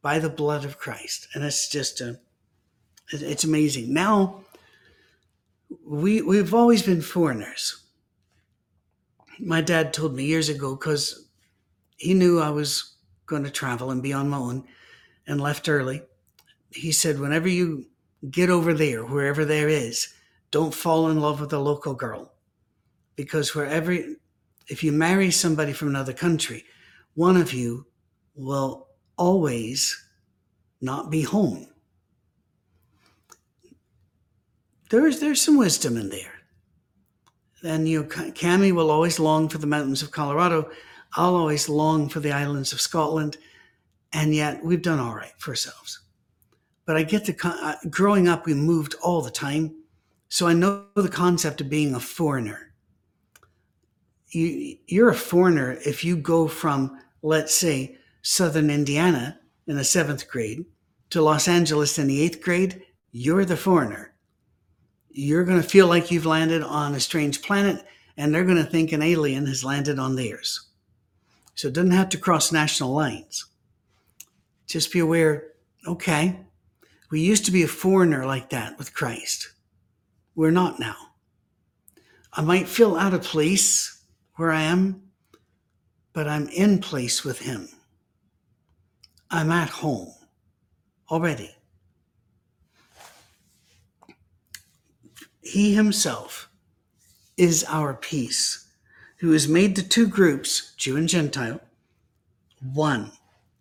by 0.02 0.18
the 0.18 0.28
blood 0.28 0.66
of 0.66 0.76
Christ. 0.76 1.28
And 1.32 1.42
it's 1.42 1.70
just 1.70 2.02
a, 2.02 2.20
it's 3.10 3.44
amazing. 3.44 3.90
Now, 3.90 4.42
we, 5.82 6.20
we've 6.20 6.52
always 6.52 6.82
been 6.82 7.00
foreigners. 7.00 7.84
My 9.38 9.62
dad 9.62 9.94
told 9.94 10.14
me 10.14 10.26
years 10.26 10.50
ago, 10.50 10.76
because 10.76 11.24
he 11.96 12.12
knew 12.12 12.38
I 12.38 12.50
was 12.50 12.96
going 13.24 13.44
to 13.44 13.50
travel 13.50 13.90
and 13.90 14.02
be 14.02 14.12
on 14.12 14.28
my 14.28 14.36
own 14.36 14.64
and 15.26 15.40
left 15.40 15.70
early. 15.70 16.02
He 16.70 16.92
said, 16.92 17.18
whenever 17.18 17.48
you 17.48 17.86
get 18.30 18.50
over 18.50 18.74
there, 18.74 19.06
wherever 19.06 19.46
there 19.46 19.70
is, 19.70 20.12
don't 20.50 20.74
fall 20.74 21.10
in 21.10 21.20
love 21.20 21.40
with 21.40 21.52
a 21.52 21.58
local 21.58 21.94
girl. 21.94 22.32
Because 23.16 23.54
wherever, 23.54 23.92
if 24.68 24.82
you 24.82 24.92
marry 24.92 25.30
somebody 25.30 25.72
from 25.72 25.88
another 25.88 26.12
country, 26.12 26.64
one 27.14 27.36
of 27.36 27.52
you 27.52 27.86
will 28.34 28.88
always 29.16 30.06
not 30.80 31.10
be 31.10 31.22
home. 31.22 31.66
There's, 34.90 35.20
there's 35.20 35.40
some 35.40 35.56
wisdom 35.56 35.96
in 35.96 36.08
there. 36.08 36.32
Then 37.62 37.86
you 37.86 38.02
know, 38.02 38.08
Cami 38.08 38.72
will 38.72 38.90
always 38.90 39.20
long 39.20 39.48
for 39.48 39.58
the 39.58 39.66
mountains 39.66 40.02
of 40.02 40.10
Colorado. 40.10 40.70
I'll 41.14 41.36
always 41.36 41.68
long 41.68 42.08
for 42.08 42.20
the 42.20 42.32
islands 42.32 42.72
of 42.72 42.80
Scotland. 42.80 43.36
And 44.12 44.34
yet 44.34 44.64
we've 44.64 44.82
done 44.82 44.98
all 44.98 45.14
right 45.14 45.32
for 45.38 45.50
ourselves. 45.50 46.00
But 46.86 46.96
I 46.96 47.02
get 47.04 47.24
the, 47.24 47.36
uh, 47.44 47.74
growing 47.88 48.26
up, 48.26 48.46
we 48.46 48.54
moved 48.54 48.96
all 49.02 49.20
the 49.20 49.30
time. 49.30 49.76
So 50.30 50.46
I 50.46 50.54
know 50.54 50.86
the 50.94 51.08
concept 51.08 51.60
of 51.60 51.68
being 51.68 51.92
a 51.94 52.00
foreigner. 52.00 52.72
You, 54.28 54.76
you're 54.86 55.10
a 55.10 55.14
foreigner 55.14 55.76
if 55.84 56.04
you 56.04 56.16
go 56.16 56.46
from, 56.46 57.00
let's 57.20 57.52
say, 57.52 57.98
southern 58.22 58.70
Indiana 58.70 59.40
in 59.66 59.76
the 59.76 59.82
seventh 59.84 60.28
grade 60.28 60.64
to 61.10 61.20
Los 61.20 61.48
Angeles 61.48 61.98
in 61.98 62.06
the 62.06 62.22
eighth 62.22 62.40
grade, 62.40 62.82
you're 63.10 63.44
the 63.44 63.56
foreigner. 63.56 64.14
You're 65.10 65.44
going 65.44 65.60
to 65.60 65.68
feel 65.68 65.88
like 65.88 66.12
you've 66.12 66.26
landed 66.26 66.62
on 66.62 66.94
a 66.94 67.00
strange 67.00 67.42
planet, 67.42 67.84
and 68.16 68.32
they're 68.32 68.44
going 68.44 68.56
to 68.56 68.70
think 68.70 68.92
an 68.92 69.02
alien 69.02 69.46
has 69.46 69.64
landed 69.64 69.98
on 69.98 70.14
theirs. 70.14 70.68
So 71.56 71.66
it 71.66 71.74
doesn't 71.74 71.90
have 71.90 72.08
to 72.10 72.18
cross 72.18 72.52
national 72.52 72.94
lines. 72.94 73.46
Just 74.68 74.92
be 74.92 75.00
aware 75.00 75.48
okay, 75.86 76.38
we 77.10 77.20
used 77.20 77.46
to 77.46 77.50
be 77.50 77.64
a 77.64 77.68
foreigner 77.68 78.26
like 78.26 78.50
that 78.50 78.78
with 78.78 78.94
Christ. 78.94 79.50
We're 80.40 80.50
not 80.50 80.80
now. 80.80 80.96
I 82.32 82.40
might 82.40 82.66
feel 82.66 82.96
out 82.96 83.12
of 83.12 83.20
place 83.20 84.00
where 84.36 84.50
I 84.50 84.62
am, 84.62 85.02
but 86.14 86.26
I'm 86.26 86.48
in 86.48 86.78
place 86.78 87.22
with 87.22 87.40
Him. 87.40 87.68
I'm 89.30 89.50
at 89.52 89.68
home 89.68 90.14
already. 91.10 91.54
He 95.42 95.74
himself 95.74 96.48
is 97.36 97.62
our 97.68 97.92
peace, 97.92 98.66
who 99.18 99.32
has 99.32 99.46
made 99.46 99.76
the 99.76 99.82
two 99.82 100.06
groups, 100.06 100.72
Jew 100.78 100.96
and 100.96 101.06
Gentile, 101.06 101.60
one, 102.72 103.12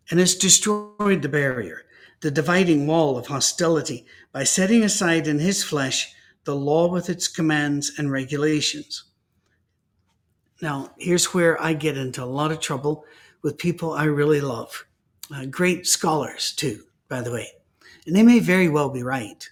and 0.10 0.18
has 0.18 0.34
destroyed 0.34 1.24
the 1.24 1.28
barrier, 1.28 1.82
the 2.22 2.32
dividing 2.32 2.88
wall 2.88 3.18
of 3.18 3.28
hostility, 3.28 4.06
by 4.32 4.46
setting 4.46 4.82
aside 4.82 5.28
in 5.28 5.40
his 5.40 5.62
flesh 5.62 6.16
the 6.50 6.56
law 6.56 6.88
with 6.88 7.12
its 7.12 7.28
commands 7.28 8.00
and 8.00 8.12
regulations. 8.12 9.04
Now, 10.64 10.90
here's 10.98 11.32
where 11.32 11.62
I 11.62 11.74
get 11.74 11.96
into 11.96 12.24
a 12.24 12.26
lot 12.26 12.52
of 12.52 12.60
trouble 12.60 13.06
with 13.44 13.60
people 13.60 13.94
I 13.94 14.06
really 14.06 14.42
love 14.42 14.88
uh, 15.32 15.46
great 15.46 15.86
scholars 15.86 16.52
too, 16.54 16.86
by 17.08 17.22
the 17.22 17.32
way. 17.32 17.50
And 18.08 18.16
they 18.16 18.24
may 18.24 18.40
very 18.40 18.68
well 18.68 18.90
be 18.90 19.04
right. 19.04 19.48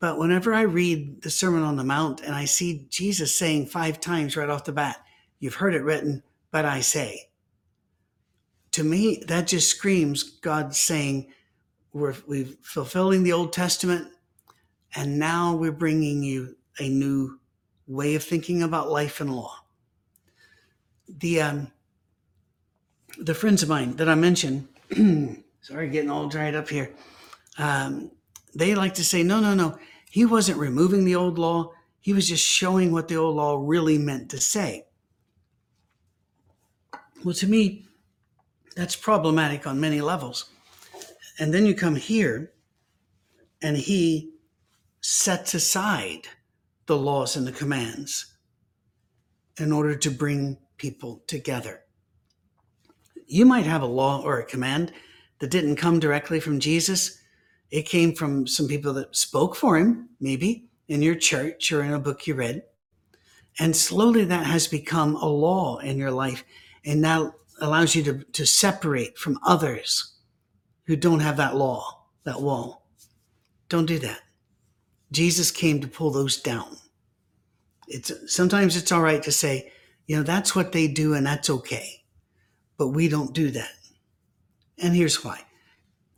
But 0.00 0.18
whenever 0.18 0.52
I 0.52 0.62
read 0.62 1.22
the 1.22 1.30
Sermon 1.30 1.62
on 1.62 1.76
the 1.76 1.84
Mount 1.84 2.20
and 2.20 2.34
I 2.34 2.46
see 2.46 2.88
Jesus 2.90 3.36
saying 3.38 3.66
five 3.66 4.00
times 4.00 4.36
right 4.36 4.50
off 4.50 4.64
the 4.64 4.72
bat, 4.72 4.96
You've 5.38 5.54
heard 5.54 5.76
it 5.76 5.84
written, 5.84 6.24
but 6.50 6.64
I 6.64 6.80
say. 6.80 7.28
To 8.72 8.82
me, 8.82 9.22
that 9.28 9.46
just 9.46 9.70
screams 9.70 10.24
God 10.24 10.74
saying, 10.74 11.32
We're 11.92 12.16
we're 12.26 12.48
fulfilling 12.62 13.22
the 13.22 13.32
Old 13.32 13.52
Testament, 13.52 14.08
and 14.94 15.18
now 15.18 15.54
we're 15.54 15.72
bringing 15.72 16.22
you 16.22 16.56
a 16.78 16.88
new 16.88 17.38
way 17.86 18.14
of 18.14 18.22
thinking 18.22 18.62
about 18.62 18.90
life 18.90 19.20
and 19.20 19.34
law. 19.34 19.56
The 21.08 21.40
um, 21.40 21.72
the 23.18 23.34
friends 23.34 23.62
of 23.62 23.68
mine 23.68 23.96
that 23.96 24.08
I 24.08 24.14
mentioned 24.14 24.68
sorry, 25.62 25.88
getting 25.88 26.10
all 26.10 26.28
dried 26.28 26.54
up 26.54 26.68
here. 26.68 26.92
Um, 27.58 28.10
they 28.54 28.74
like 28.74 28.94
to 28.94 29.04
say, 29.04 29.22
no, 29.22 29.40
no, 29.40 29.54
no. 29.54 29.78
He 30.10 30.26
wasn't 30.26 30.58
removing 30.58 31.04
the 31.04 31.16
old 31.16 31.38
law. 31.38 31.72
He 32.00 32.12
was 32.12 32.28
just 32.28 32.44
showing 32.44 32.92
what 32.92 33.08
the 33.08 33.16
old 33.16 33.36
law 33.36 33.58
really 33.64 33.96
meant 33.96 34.30
to 34.30 34.40
say. 34.40 34.86
Well, 37.24 37.34
to 37.34 37.46
me, 37.46 37.86
that's 38.76 38.96
problematic 38.96 39.66
on 39.66 39.80
many 39.80 40.00
levels. 40.00 40.50
And 41.38 41.54
then 41.54 41.64
you 41.64 41.74
come 41.74 41.96
here, 41.96 42.52
and 43.62 43.76
he 43.76 44.31
sets 45.02 45.52
aside 45.52 46.26
the 46.86 46.96
laws 46.96 47.36
and 47.36 47.46
the 47.46 47.52
commands 47.52 48.34
in 49.58 49.70
order 49.70 49.94
to 49.94 50.10
bring 50.10 50.56
people 50.78 51.22
together 51.26 51.82
you 53.32 53.46
might 53.46 53.64
have 53.64 53.80
a 53.80 53.86
law 53.86 54.20
or 54.22 54.38
a 54.38 54.44
command 54.44 54.92
that 55.38 55.50
didn't 55.50 55.76
come 55.76 55.98
directly 55.98 56.38
from 56.38 56.60
Jesus. 56.60 57.18
It 57.70 57.88
came 57.88 58.14
from 58.14 58.46
some 58.46 58.68
people 58.68 58.92
that 58.92 59.16
spoke 59.16 59.56
for 59.56 59.78
him, 59.78 60.10
maybe 60.20 60.66
in 60.88 61.00
your 61.00 61.14
church 61.14 61.72
or 61.72 61.82
in 61.82 61.94
a 61.94 61.98
book 61.98 62.26
you 62.26 62.34
read. 62.34 62.62
And 63.58 63.74
slowly 63.74 64.26
that 64.26 64.44
has 64.44 64.68
become 64.68 65.16
a 65.16 65.26
law 65.26 65.78
in 65.78 65.96
your 65.96 66.10
life 66.10 66.44
and 66.84 67.00
now 67.00 67.34
allows 67.62 67.94
you 67.94 68.02
to, 68.04 68.18
to 68.32 68.46
separate 68.46 69.16
from 69.16 69.38
others 69.46 70.14
who 70.84 70.94
don't 70.94 71.20
have 71.20 71.38
that 71.38 71.56
law, 71.56 72.04
that 72.24 72.42
wall. 72.42 72.86
Don't 73.70 73.86
do 73.86 73.98
that. 74.00 74.20
Jesus 75.12 75.52
came 75.52 75.80
to 75.80 75.86
pull 75.86 76.10
those 76.10 76.36
down. 76.40 76.78
It's 77.86 78.10
sometimes 78.34 78.76
it's 78.76 78.90
all 78.90 79.02
right 79.02 79.22
to 79.22 79.30
say, 79.32 79.72
you 80.06 80.16
know, 80.16 80.24
that's 80.24 80.56
what 80.56 80.72
they 80.72 80.88
do 80.88 81.14
and 81.14 81.24
that's 81.24 81.48
okay 81.48 82.02
but 82.82 82.88
we 82.88 83.08
don't 83.08 83.32
do 83.32 83.48
that. 83.52 83.70
And 84.76 84.96
here's 84.96 85.24
why. 85.24 85.42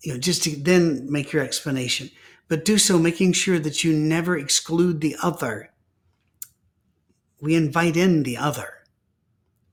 You 0.02 0.14
know, 0.14 0.18
just 0.18 0.44
to 0.44 0.56
then 0.56 1.12
make 1.12 1.30
your 1.30 1.42
explanation, 1.42 2.08
but 2.48 2.64
do 2.64 2.78
so 2.78 2.98
making 2.98 3.34
sure 3.34 3.58
that 3.58 3.84
you 3.84 3.92
never 3.92 4.38
exclude 4.38 5.02
the 5.02 5.14
other. 5.22 5.74
We 7.38 7.54
invite 7.54 7.98
in 7.98 8.22
the 8.22 8.38
other. 8.38 8.86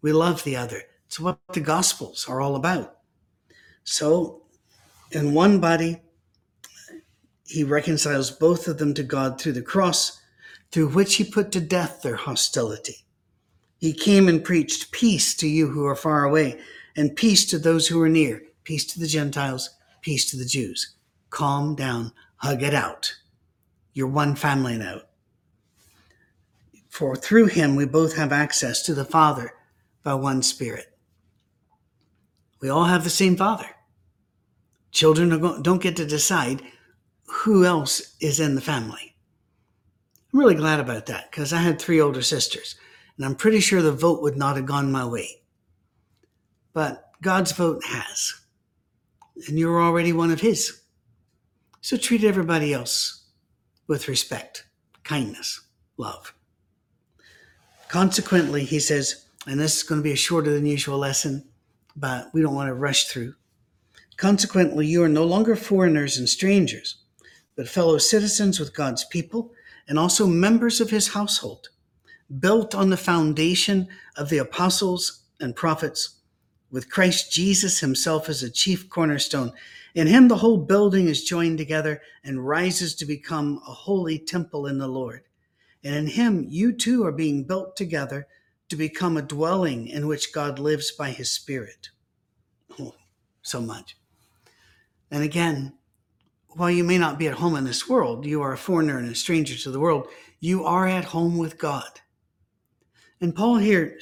We 0.01 0.11
love 0.11 0.43
the 0.43 0.57
other. 0.57 0.83
It's 1.05 1.17
what 1.17 1.39
the 1.53 1.61
Gospels 1.61 2.27
are 2.27 2.41
all 2.41 2.57
about. 2.57 2.97
So, 3.85 4.41
in 5.11 5.33
one 5.33 5.61
body, 5.61 6.01
he 7.51 7.63
reconciles 7.65 8.31
both 8.31 8.67
of 8.67 8.77
them 8.77 8.93
to 8.93 9.03
God 9.03 9.39
through 9.39 9.53
the 9.53 9.61
cross, 9.61 10.21
through 10.71 10.87
which 10.89 11.15
he 11.15 11.23
put 11.23 11.51
to 11.51 11.59
death 11.59 12.01
their 12.01 12.15
hostility. 12.15 13.05
He 13.77 13.93
came 13.93 14.29
and 14.29 14.43
preached 14.43 14.91
peace 14.91 15.35
to 15.35 15.47
you 15.47 15.67
who 15.67 15.85
are 15.85 15.95
far 15.95 16.23
away 16.23 16.59
and 16.95 17.15
peace 17.15 17.45
to 17.47 17.59
those 17.59 17.87
who 17.87 18.01
are 18.01 18.09
near, 18.09 18.43
peace 18.63 18.85
to 18.93 18.99
the 18.99 19.07
Gentiles, 19.07 19.69
peace 20.01 20.29
to 20.31 20.37
the 20.37 20.45
Jews. 20.45 20.95
Calm 21.29 21.75
down, 21.75 22.13
hug 22.37 22.63
it 22.63 22.73
out. 22.73 23.13
You're 23.93 24.07
one 24.07 24.35
family 24.35 24.77
now. 24.77 25.01
For 26.89 27.15
through 27.15 27.47
him 27.47 27.75
we 27.75 27.85
both 27.85 28.15
have 28.15 28.31
access 28.31 28.81
to 28.83 28.93
the 28.93 29.05
Father 29.05 29.53
by 30.03 30.13
one 30.13 30.41
Spirit. 30.41 30.87
We 32.61 32.69
all 32.69 32.85
have 32.85 33.03
the 33.03 33.09
same 33.09 33.35
Father. 33.35 33.67
Children 34.91 35.61
don't 35.61 35.81
get 35.81 35.97
to 35.97 36.05
decide 36.05 36.61
who 37.31 37.65
else 37.65 38.15
is 38.19 38.39
in 38.39 38.55
the 38.55 38.61
family. 38.61 39.15
I'm 40.33 40.39
really 40.39 40.55
glad 40.55 40.79
about 40.79 41.07
that 41.07 41.29
because 41.31 41.53
I 41.53 41.61
had 41.61 41.79
three 41.79 41.99
older 41.99 42.21
sisters, 42.21 42.75
and 43.17 43.25
I'm 43.25 43.35
pretty 43.35 43.59
sure 43.59 43.81
the 43.81 43.91
vote 43.91 44.21
would 44.21 44.37
not 44.37 44.55
have 44.55 44.65
gone 44.65 44.91
my 44.91 45.05
way 45.05 45.41
but 46.73 47.11
God's 47.21 47.51
vote 47.51 47.83
has. 47.85 48.33
And 49.47 49.57
you're 49.57 49.81
already 49.81 50.13
one 50.13 50.31
of 50.31 50.41
His. 50.41 50.81
So 51.81 51.97
treat 51.97 52.23
everybody 52.23 52.73
else 52.73 53.25
with 53.87 54.07
respect, 54.07 54.65
kindness, 55.03 55.61
love. 55.97 56.33
Consequently, 57.89 58.63
he 58.63 58.79
says, 58.79 59.25
and 59.47 59.59
this 59.59 59.77
is 59.77 59.83
going 59.83 59.99
to 59.99 60.03
be 60.03 60.13
a 60.13 60.17
shorter 60.17 60.53
than 60.53 60.65
usual 60.65 60.97
lesson, 60.97 61.49
but 61.95 62.29
we 62.33 62.41
don't 62.41 62.55
want 62.55 62.69
to 62.69 62.73
rush 62.73 63.07
through. 63.07 63.33
Consequently, 64.17 64.85
you 64.85 65.03
are 65.03 65.09
no 65.09 65.25
longer 65.25 65.55
foreigners 65.55 66.17
and 66.17 66.29
strangers, 66.29 67.00
but 67.55 67.67
fellow 67.67 67.97
citizens 67.97 68.59
with 68.59 68.75
God's 68.75 69.05
people 69.05 69.51
and 69.87 69.99
also 69.99 70.25
members 70.27 70.79
of 70.79 70.89
his 70.89 71.09
household, 71.09 71.69
built 72.39 72.73
on 72.73 72.89
the 72.89 72.97
foundation 72.97 73.87
of 74.15 74.29
the 74.29 74.37
apostles 74.37 75.23
and 75.39 75.55
prophets, 75.55 76.19
with 76.71 76.89
Christ 76.89 77.31
Jesus 77.31 77.79
himself 77.79 78.29
as 78.29 78.41
a 78.43 78.49
chief 78.49 78.89
cornerstone. 78.89 79.51
In 79.93 80.07
him, 80.07 80.29
the 80.29 80.37
whole 80.37 80.57
building 80.57 81.07
is 81.07 81.25
joined 81.25 81.57
together 81.57 82.01
and 82.23 82.47
rises 82.47 82.95
to 82.95 83.05
become 83.05 83.61
a 83.67 83.73
holy 83.73 84.17
temple 84.17 84.67
in 84.67 84.77
the 84.77 84.87
Lord. 84.87 85.23
And 85.83 85.95
in 85.95 86.07
him, 86.07 86.45
you 86.47 86.71
too 86.71 87.03
are 87.03 87.11
being 87.11 87.43
built 87.43 87.75
together 87.75 88.27
to 88.69 88.77
become 88.77 89.17
a 89.17 89.21
dwelling 89.21 89.87
in 89.87 90.07
which 90.07 90.33
God 90.33 90.59
lives 90.59 90.91
by 90.91 91.09
his 91.09 91.29
Spirit. 91.29 91.89
Oh, 92.79 92.95
so 93.41 93.59
much. 93.59 93.97
And 95.09 95.23
again, 95.23 95.73
while 96.53 96.71
you 96.71 96.83
may 96.83 96.97
not 96.97 97.17
be 97.17 97.27
at 97.27 97.35
home 97.35 97.55
in 97.55 97.63
this 97.63 97.87
world, 97.87 98.25
you 98.25 98.41
are 98.41 98.53
a 98.53 98.57
foreigner 98.57 98.97
and 98.97 99.09
a 99.09 99.15
stranger 99.15 99.55
to 99.57 99.71
the 99.71 99.79
world, 99.79 100.07
you 100.39 100.65
are 100.65 100.87
at 100.87 101.05
home 101.05 101.37
with 101.37 101.57
God. 101.57 102.01
And 103.21 103.35
Paul 103.35 103.57
here 103.57 103.99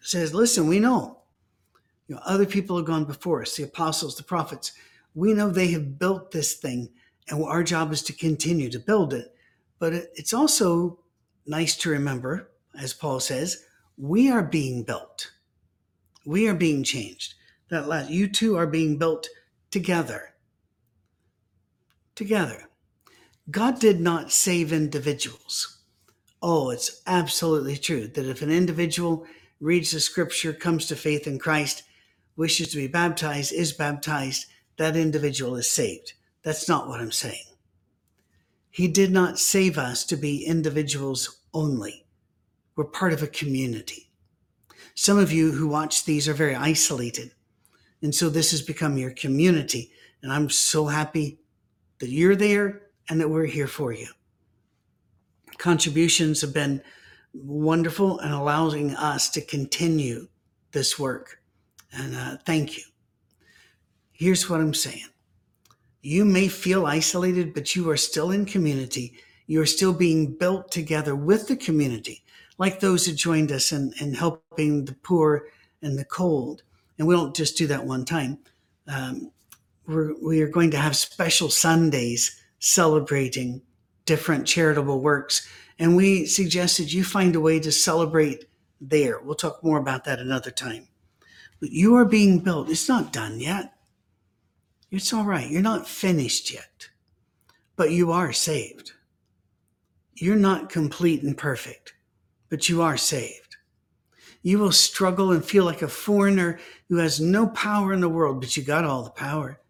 says, 0.00 0.34
listen, 0.34 0.68
we 0.68 0.78
know, 0.78 1.18
you 2.06 2.14
know, 2.14 2.22
other 2.24 2.46
people 2.46 2.76
have 2.76 2.86
gone 2.86 3.04
before 3.04 3.42
us, 3.42 3.56
the 3.56 3.64
apostles, 3.64 4.16
the 4.16 4.22
prophets. 4.22 4.72
We 5.14 5.32
know 5.32 5.50
they 5.50 5.68
have 5.68 5.98
built 5.98 6.30
this 6.30 6.54
thing, 6.54 6.90
and 7.28 7.42
our 7.42 7.62
job 7.62 7.92
is 7.92 8.02
to 8.02 8.12
continue 8.12 8.70
to 8.70 8.78
build 8.78 9.12
it. 9.14 9.34
But 9.78 9.94
it's 9.94 10.34
also 10.34 11.00
nice 11.46 11.76
to 11.78 11.90
remember, 11.90 12.50
as 12.78 12.92
Paul 12.92 13.20
says, 13.20 13.64
we 13.96 14.30
are 14.30 14.42
being 14.42 14.82
built. 14.84 15.32
We 16.24 16.48
are 16.48 16.54
being 16.54 16.84
changed. 16.84 17.34
That 17.70 17.88
last, 17.88 18.10
you 18.10 18.28
two 18.28 18.56
are 18.56 18.66
being 18.66 18.98
built 18.98 19.28
together. 19.70 20.34
Together. 22.20 22.68
God 23.50 23.80
did 23.80 23.98
not 23.98 24.30
save 24.30 24.74
individuals. 24.74 25.78
Oh, 26.42 26.68
it's 26.68 27.00
absolutely 27.06 27.78
true 27.78 28.08
that 28.08 28.26
if 28.26 28.42
an 28.42 28.50
individual 28.50 29.24
reads 29.58 29.92
the 29.92 30.00
scripture, 30.00 30.52
comes 30.52 30.84
to 30.88 30.96
faith 30.96 31.26
in 31.26 31.38
Christ, 31.38 31.82
wishes 32.36 32.68
to 32.68 32.76
be 32.76 32.88
baptized, 32.88 33.54
is 33.54 33.72
baptized, 33.72 34.48
that 34.76 34.96
individual 34.96 35.56
is 35.56 35.72
saved. 35.72 36.12
That's 36.42 36.68
not 36.68 36.88
what 36.88 37.00
I'm 37.00 37.10
saying. 37.10 37.56
He 38.68 38.86
did 38.86 39.10
not 39.10 39.38
save 39.38 39.78
us 39.78 40.04
to 40.04 40.16
be 40.16 40.44
individuals 40.44 41.40
only. 41.54 42.04
We're 42.76 42.84
part 42.84 43.14
of 43.14 43.22
a 43.22 43.28
community. 43.28 44.10
Some 44.94 45.16
of 45.16 45.32
you 45.32 45.52
who 45.52 45.68
watch 45.68 46.04
these 46.04 46.28
are 46.28 46.34
very 46.34 46.54
isolated. 46.54 47.32
And 48.02 48.14
so 48.14 48.28
this 48.28 48.50
has 48.50 48.60
become 48.60 48.98
your 48.98 49.12
community. 49.12 49.90
And 50.22 50.30
I'm 50.30 50.50
so 50.50 50.88
happy 50.88 51.38
that 52.00 52.10
you're 52.10 52.36
there 52.36 52.82
and 53.08 53.20
that 53.20 53.28
we're 53.28 53.46
here 53.46 53.66
for 53.66 53.92
you. 53.92 54.08
Contributions 55.58 56.40
have 56.40 56.54
been 56.54 56.82
wonderful 57.32 58.18
and 58.20 58.34
allowing 58.34 58.94
us 58.96 59.30
to 59.30 59.40
continue 59.40 60.26
this 60.72 60.98
work. 60.98 61.40
And 61.92 62.16
uh, 62.16 62.36
thank 62.44 62.76
you. 62.76 62.84
Here's 64.12 64.48
what 64.48 64.60
I'm 64.60 64.74
saying 64.74 65.06
you 66.02 66.24
may 66.24 66.48
feel 66.48 66.86
isolated, 66.86 67.52
but 67.52 67.76
you 67.76 67.88
are 67.90 67.96
still 67.96 68.30
in 68.30 68.46
community. 68.46 69.14
You 69.46 69.60
are 69.60 69.66
still 69.66 69.92
being 69.92 70.36
built 70.36 70.70
together 70.70 71.14
with 71.14 71.48
the 71.48 71.56
community, 71.56 72.24
like 72.58 72.80
those 72.80 73.04
who 73.04 73.12
joined 73.12 73.52
us 73.52 73.72
in, 73.72 73.92
in 74.00 74.14
helping 74.14 74.84
the 74.84 74.94
poor 75.02 75.48
and 75.82 75.98
the 75.98 76.04
cold 76.04 76.62
and 77.00 77.08
we 77.08 77.14
don't 77.14 77.34
just 77.34 77.56
do 77.56 77.66
that 77.66 77.82
one 77.82 78.04
time. 78.04 78.38
Um, 78.86 79.32
we're, 79.86 80.14
we 80.22 80.42
are 80.42 80.48
going 80.48 80.70
to 80.72 80.78
have 80.78 80.96
special 80.96 81.50
Sundays 81.50 82.40
celebrating 82.58 83.62
different 84.04 84.46
charitable 84.46 85.00
works. 85.00 85.48
And 85.78 85.96
we 85.96 86.26
suggested 86.26 86.92
you 86.92 87.04
find 87.04 87.34
a 87.34 87.40
way 87.40 87.58
to 87.60 87.72
celebrate 87.72 88.44
there. 88.80 89.20
We'll 89.20 89.34
talk 89.34 89.62
more 89.64 89.78
about 89.78 90.04
that 90.04 90.18
another 90.18 90.50
time. 90.50 90.88
But 91.60 91.70
you 91.70 91.94
are 91.96 92.04
being 92.04 92.40
built. 92.40 92.70
It's 92.70 92.88
not 92.88 93.12
done 93.12 93.40
yet. 93.40 93.74
It's 94.90 95.12
all 95.12 95.24
right. 95.24 95.48
You're 95.48 95.62
not 95.62 95.88
finished 95.88 96.52
yet, 96.52 96.88
but 97.76 97.92
you 97.92 98.10
are 98.10 98.32
saved. 98.32 98.92
You're 100.14 100.36
not 100.36 100.68
complete 100.68 101.22
and 101.22 101.36
perfect, 101.36 101.94
but 102.48 102.68
you 102.68 102.82
are 102.82 102.96
saved. 102.96 103.56
You 104.42 104.58
will 104.58 104.72
struggle 104.72 105.32
and 105.32 105.44
feel 105.44 105.64
like 105.64 105.82
a 105.82 105.88
foreigner 105.88 106.58
who 106.88 106.96
has 106.96 107.20
no 107.20 107.46
power 107.46 107.92
in 107.92 108.00
the 108.00 108.08
world, 108.08 108.40
but 108.40 108.56
you 108.56 108.62
got 108.62 108.84
all 108.84 109.04
the 109.04 109.10
power 109.10 109.60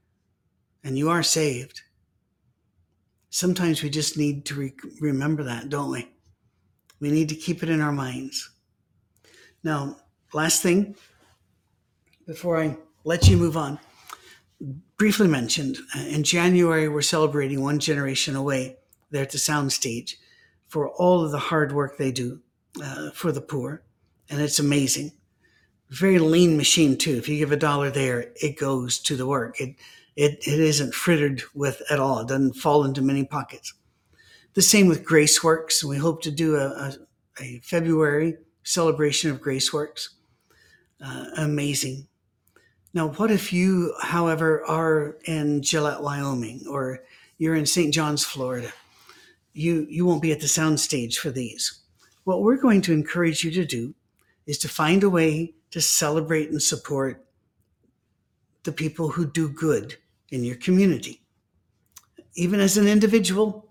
and 0.84 0.98
you 0.98 1.10
are 1.10 1.22
saved. 1.22 1.82
Sometimes 3.30 3.82
we 3.82 3.90
just 3.90 4.16
need 4.16 4.44
to 4.46 4.54
re- 4.54 4.74
remember 5.00 5.44
that, 5.44 5.68
don't 5.68 5.90
we? 5.90 6.08
We 7.00 7.10
need 7.10 7.28
to 7.28 7.34
keep 7.34 7.62
it 7.62 7.68
in 7.68 7.80
our 7.80 7.92
minds. 7.92 8.50
Now, 9.62 9.96
last 10.32 10.62
thing 10.62 10.96
before 12.26 12.60
I 12.60 12.76
let 13.04 13.28
you 13.28 13.36
move 13.36 13.56
on, 13.56 13.78
briefly 14.96 15.28
mentioned 15.28 15.78
uh, 15.96 16.00
in 16.00 16.22
January, 16.24 16.88
we're 16.88 17.02
celebrating 17.02 17.62
one 17.62 17.78
generation 17.78 18.36
away 18.36 18.76
there 19.10 19.22
at 19.22 19.30
the 19.30 19.38
soundstage 19.38 20.14
for 20.68 20.88
all 20.90 21.24
of 21.24 21.30
the 21.30 21.38
hard 21.38 21.72
work 21.72 21.96
they 21.96 22.12
do 22.12 22.40
uh, 22.82 23.10
for 23.10 23.32
the 23.32 23.40
poor 23.40 23.82
and 24.30 24.40
it's 24.40 24.60
amazing. 24.60 25.12
Very 25.90 26.20
lean 26.20 26.56
machine 26.56 26.96
too. 26.96 27.16
If 27.16 27.28
you 27.28 27.36
give 27.36 27.50
a 27.50 27.56
dollar 27.56 27.90
there, 27.90 28.32
it 28.36 28.56
goes 28.56 29.00
to 29.00 29.16
the 29.16 29.26
work. 29.26 29.60
It 29.60 29.74
it 30.16 30.46
it 30.46 30.60
isn't 30.60 30.94
frittered 30.94 31.42
with 31.54 31.82
at 31.90 31.98
all. 31.98 32.20
It 32.20 32.28
doesn't 32.28 32.54
fall 32.54 32.84
into 32.84 33.02
many 33.02 33.24
pockets. 33.24 33.74
The 34.54 34.62
same 34.62 34.88
with 34.88 35.04
GraceWorks. 35.04 35.84
We 35.84 35.96
hope 35.96 36.22
to 36.22 36.30
do 36.30 36.56
a, 36.56 36.66
a, 36.66 36.94
a 37.40 37.60
February 37.62 38.36
celebration 38.64 39.30
of 39.30 39.40
GraceWorks. 39.40 40.08
Uh, 41.02 41.26
amazing. 41.36 42.08
Now, 42.92 43.08
what 43.08 43.30
if 43.30 43.52
you, 43.52 43.94
however, 44.02 44.64
are 44.66 45.16
in 45.24 45.62
Gillette, 45.62 46.02
Wyoming, 46.02 46.64
or 46.68 47.00
you're 47.38 47.54
in 47.54 47.66
St. 47.66 47.94
John's, 47.94 48.24
Florida? 48.24 48.72
You 49.52 49.86
you 49.88 50.04
won't 50.04 50.22
be 50.22 50.32
at 50.32 50.40
the 50.40 50.46
soundstage 50.46 51.16
for 51.16 51.30
these. 51.30 51.80
What 52.24 52.42
we're 52.42 52.56
going 52.60 52.82
to 52.82 52.92
encourage 52.92 53.44
you 53.44 53.50
to 53.52 53.64
do 53.64 53.94
is 54.46 54.58
to 54.58 54.68
find 54.68 55.02
a 55.02 55.10
way 55.10 55.54
to 55.70 55.80
celebrate 55.80 56.50
and 56.50 56.62
support 56.62 57.24
the 58.64 58.72
people 58.72 59.08
who 59.08 59.26
do 59.26 59.48
good 59.48 59.96
in 60.30 60.44
your 60.44 60.56
community. 60.56 61.22
Even 62.34 62.60
as 62.60 62.76
an 62.76 62.86
individual, 62.86 63.68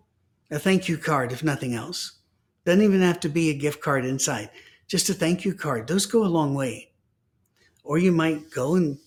a 0.51 0.59
thank 0.59 0.89
you 0.89 0.97
card, 0.97 1.31
if 1.31 1.43
nothing 1.43 1.73
else. 1.73 2.19
Doesn't 2.65 2.83
even 2.83 3.01
have 3.01 3.19
to 3.21 3.29
be 3.29 3.49
a 3.49 3.57
gift 3.57 3.81
card 3.81 4.05
inside, 4.05 4.49
just 4.87 5.09
a 5.09 5.13
thank 5.13 5.45
you 5.45 5.53
card. 5.53 5.87
Those 5.87 6.05
go 6.05 6.23
a 6.23 6.27
long 6.27 6.53
way. 6.55 6.91
Or 7.83 7.97
you 7.97 8.11
might 8.11 8.51
go 8.51 8.75
and 8.75 8.97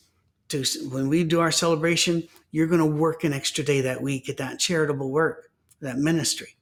to, 0.48 0.64
when 0.90 1.08
we 1.08 1.24
do 1.24 1.40
our 1.40 1.52
celebration, 1.52 2.26
you're 2.50 2.66
going 2.66 2.80
to 2.80 2.86
work 2.86 3.24
an 3.24 3.32
extra 3.32 3.64
day 3.64 3.80
that 3.80 4.02
week 4.02 4.28
at 4.28 4.36
that 4.36 4.58
charitable 4.58 5.10
work, 5.10 5.50
that 5.80 5.98
ministry. 5.98 6.56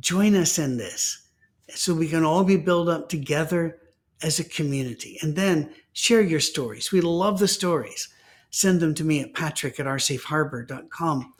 Join 0.00 0.34
us 0.34 0.58
in 0.58 0.76
this 0.76 1.28
so 1.70 1.94
we 1.94 2.08
can 2.08 2.24
all 2.24 2.44
be 2.44 2.56
built 2.56 2.88
up 2.88 3.08
together 3.08 3.78
as 4.22 4.38
a 4.38 4.44
community. 4.44 5.18
And 5.22 5.34
then 5.34 5.74
share 5.92 6.20
your 6.20 6.40
stories. 6.40 6.92
We 6.92 7.00
love 7.00 7.38
the 7.38 7.48
stories. 7.48 8.08
Send 8.54 8.78
them 8.78 8.94
to 8.94 9.02
me 9.02 9.20
at 9.20 9.34
patrick 9.34 9.80
at 9.80 9.86
oursafeharbor.com. 9.86 11.34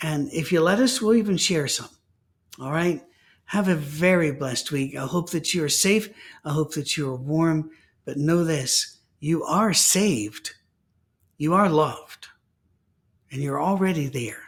And 0.00 0.32
if 0.32 0.52
you 0.52 0.60
let 0.60 0.78
us, 0.78 1.02
we'll 1.02 1.16
even 1.16 1.36
share 1.36 1.66
some. 1.66 1.88
All 2.60 2.70
right. 2.70 3.02
Have 3.46 3.66
a 3.66 3.74
very 3.74 4.30
blessed 4.30 4.70
week. 4.70 4.94
I 4.94 5.06
hope 5.06 5.30
that 5.30 5.52
you 5.52 5.64
are 5.64 5.68
safe. 5.68 6.08
I 6.44 6.52
hope 6.52 6.72
that 6.74 6.96
you 6.96 7.10
are 7.10 7.16
warm. 7.16 7.72
But 8.04 8.16
know 8.16 8.44
this 8.44 9.00
you 9.18 9.42
are 9.42 9.74
saved, 9.74 10.54
you 11.36 11.52
are 11.52 11.68
loved, 11.68 12.28
and 13.32 13.42
you're 13.42 13.60
already 13.60 14.06
there. 14.06 14.47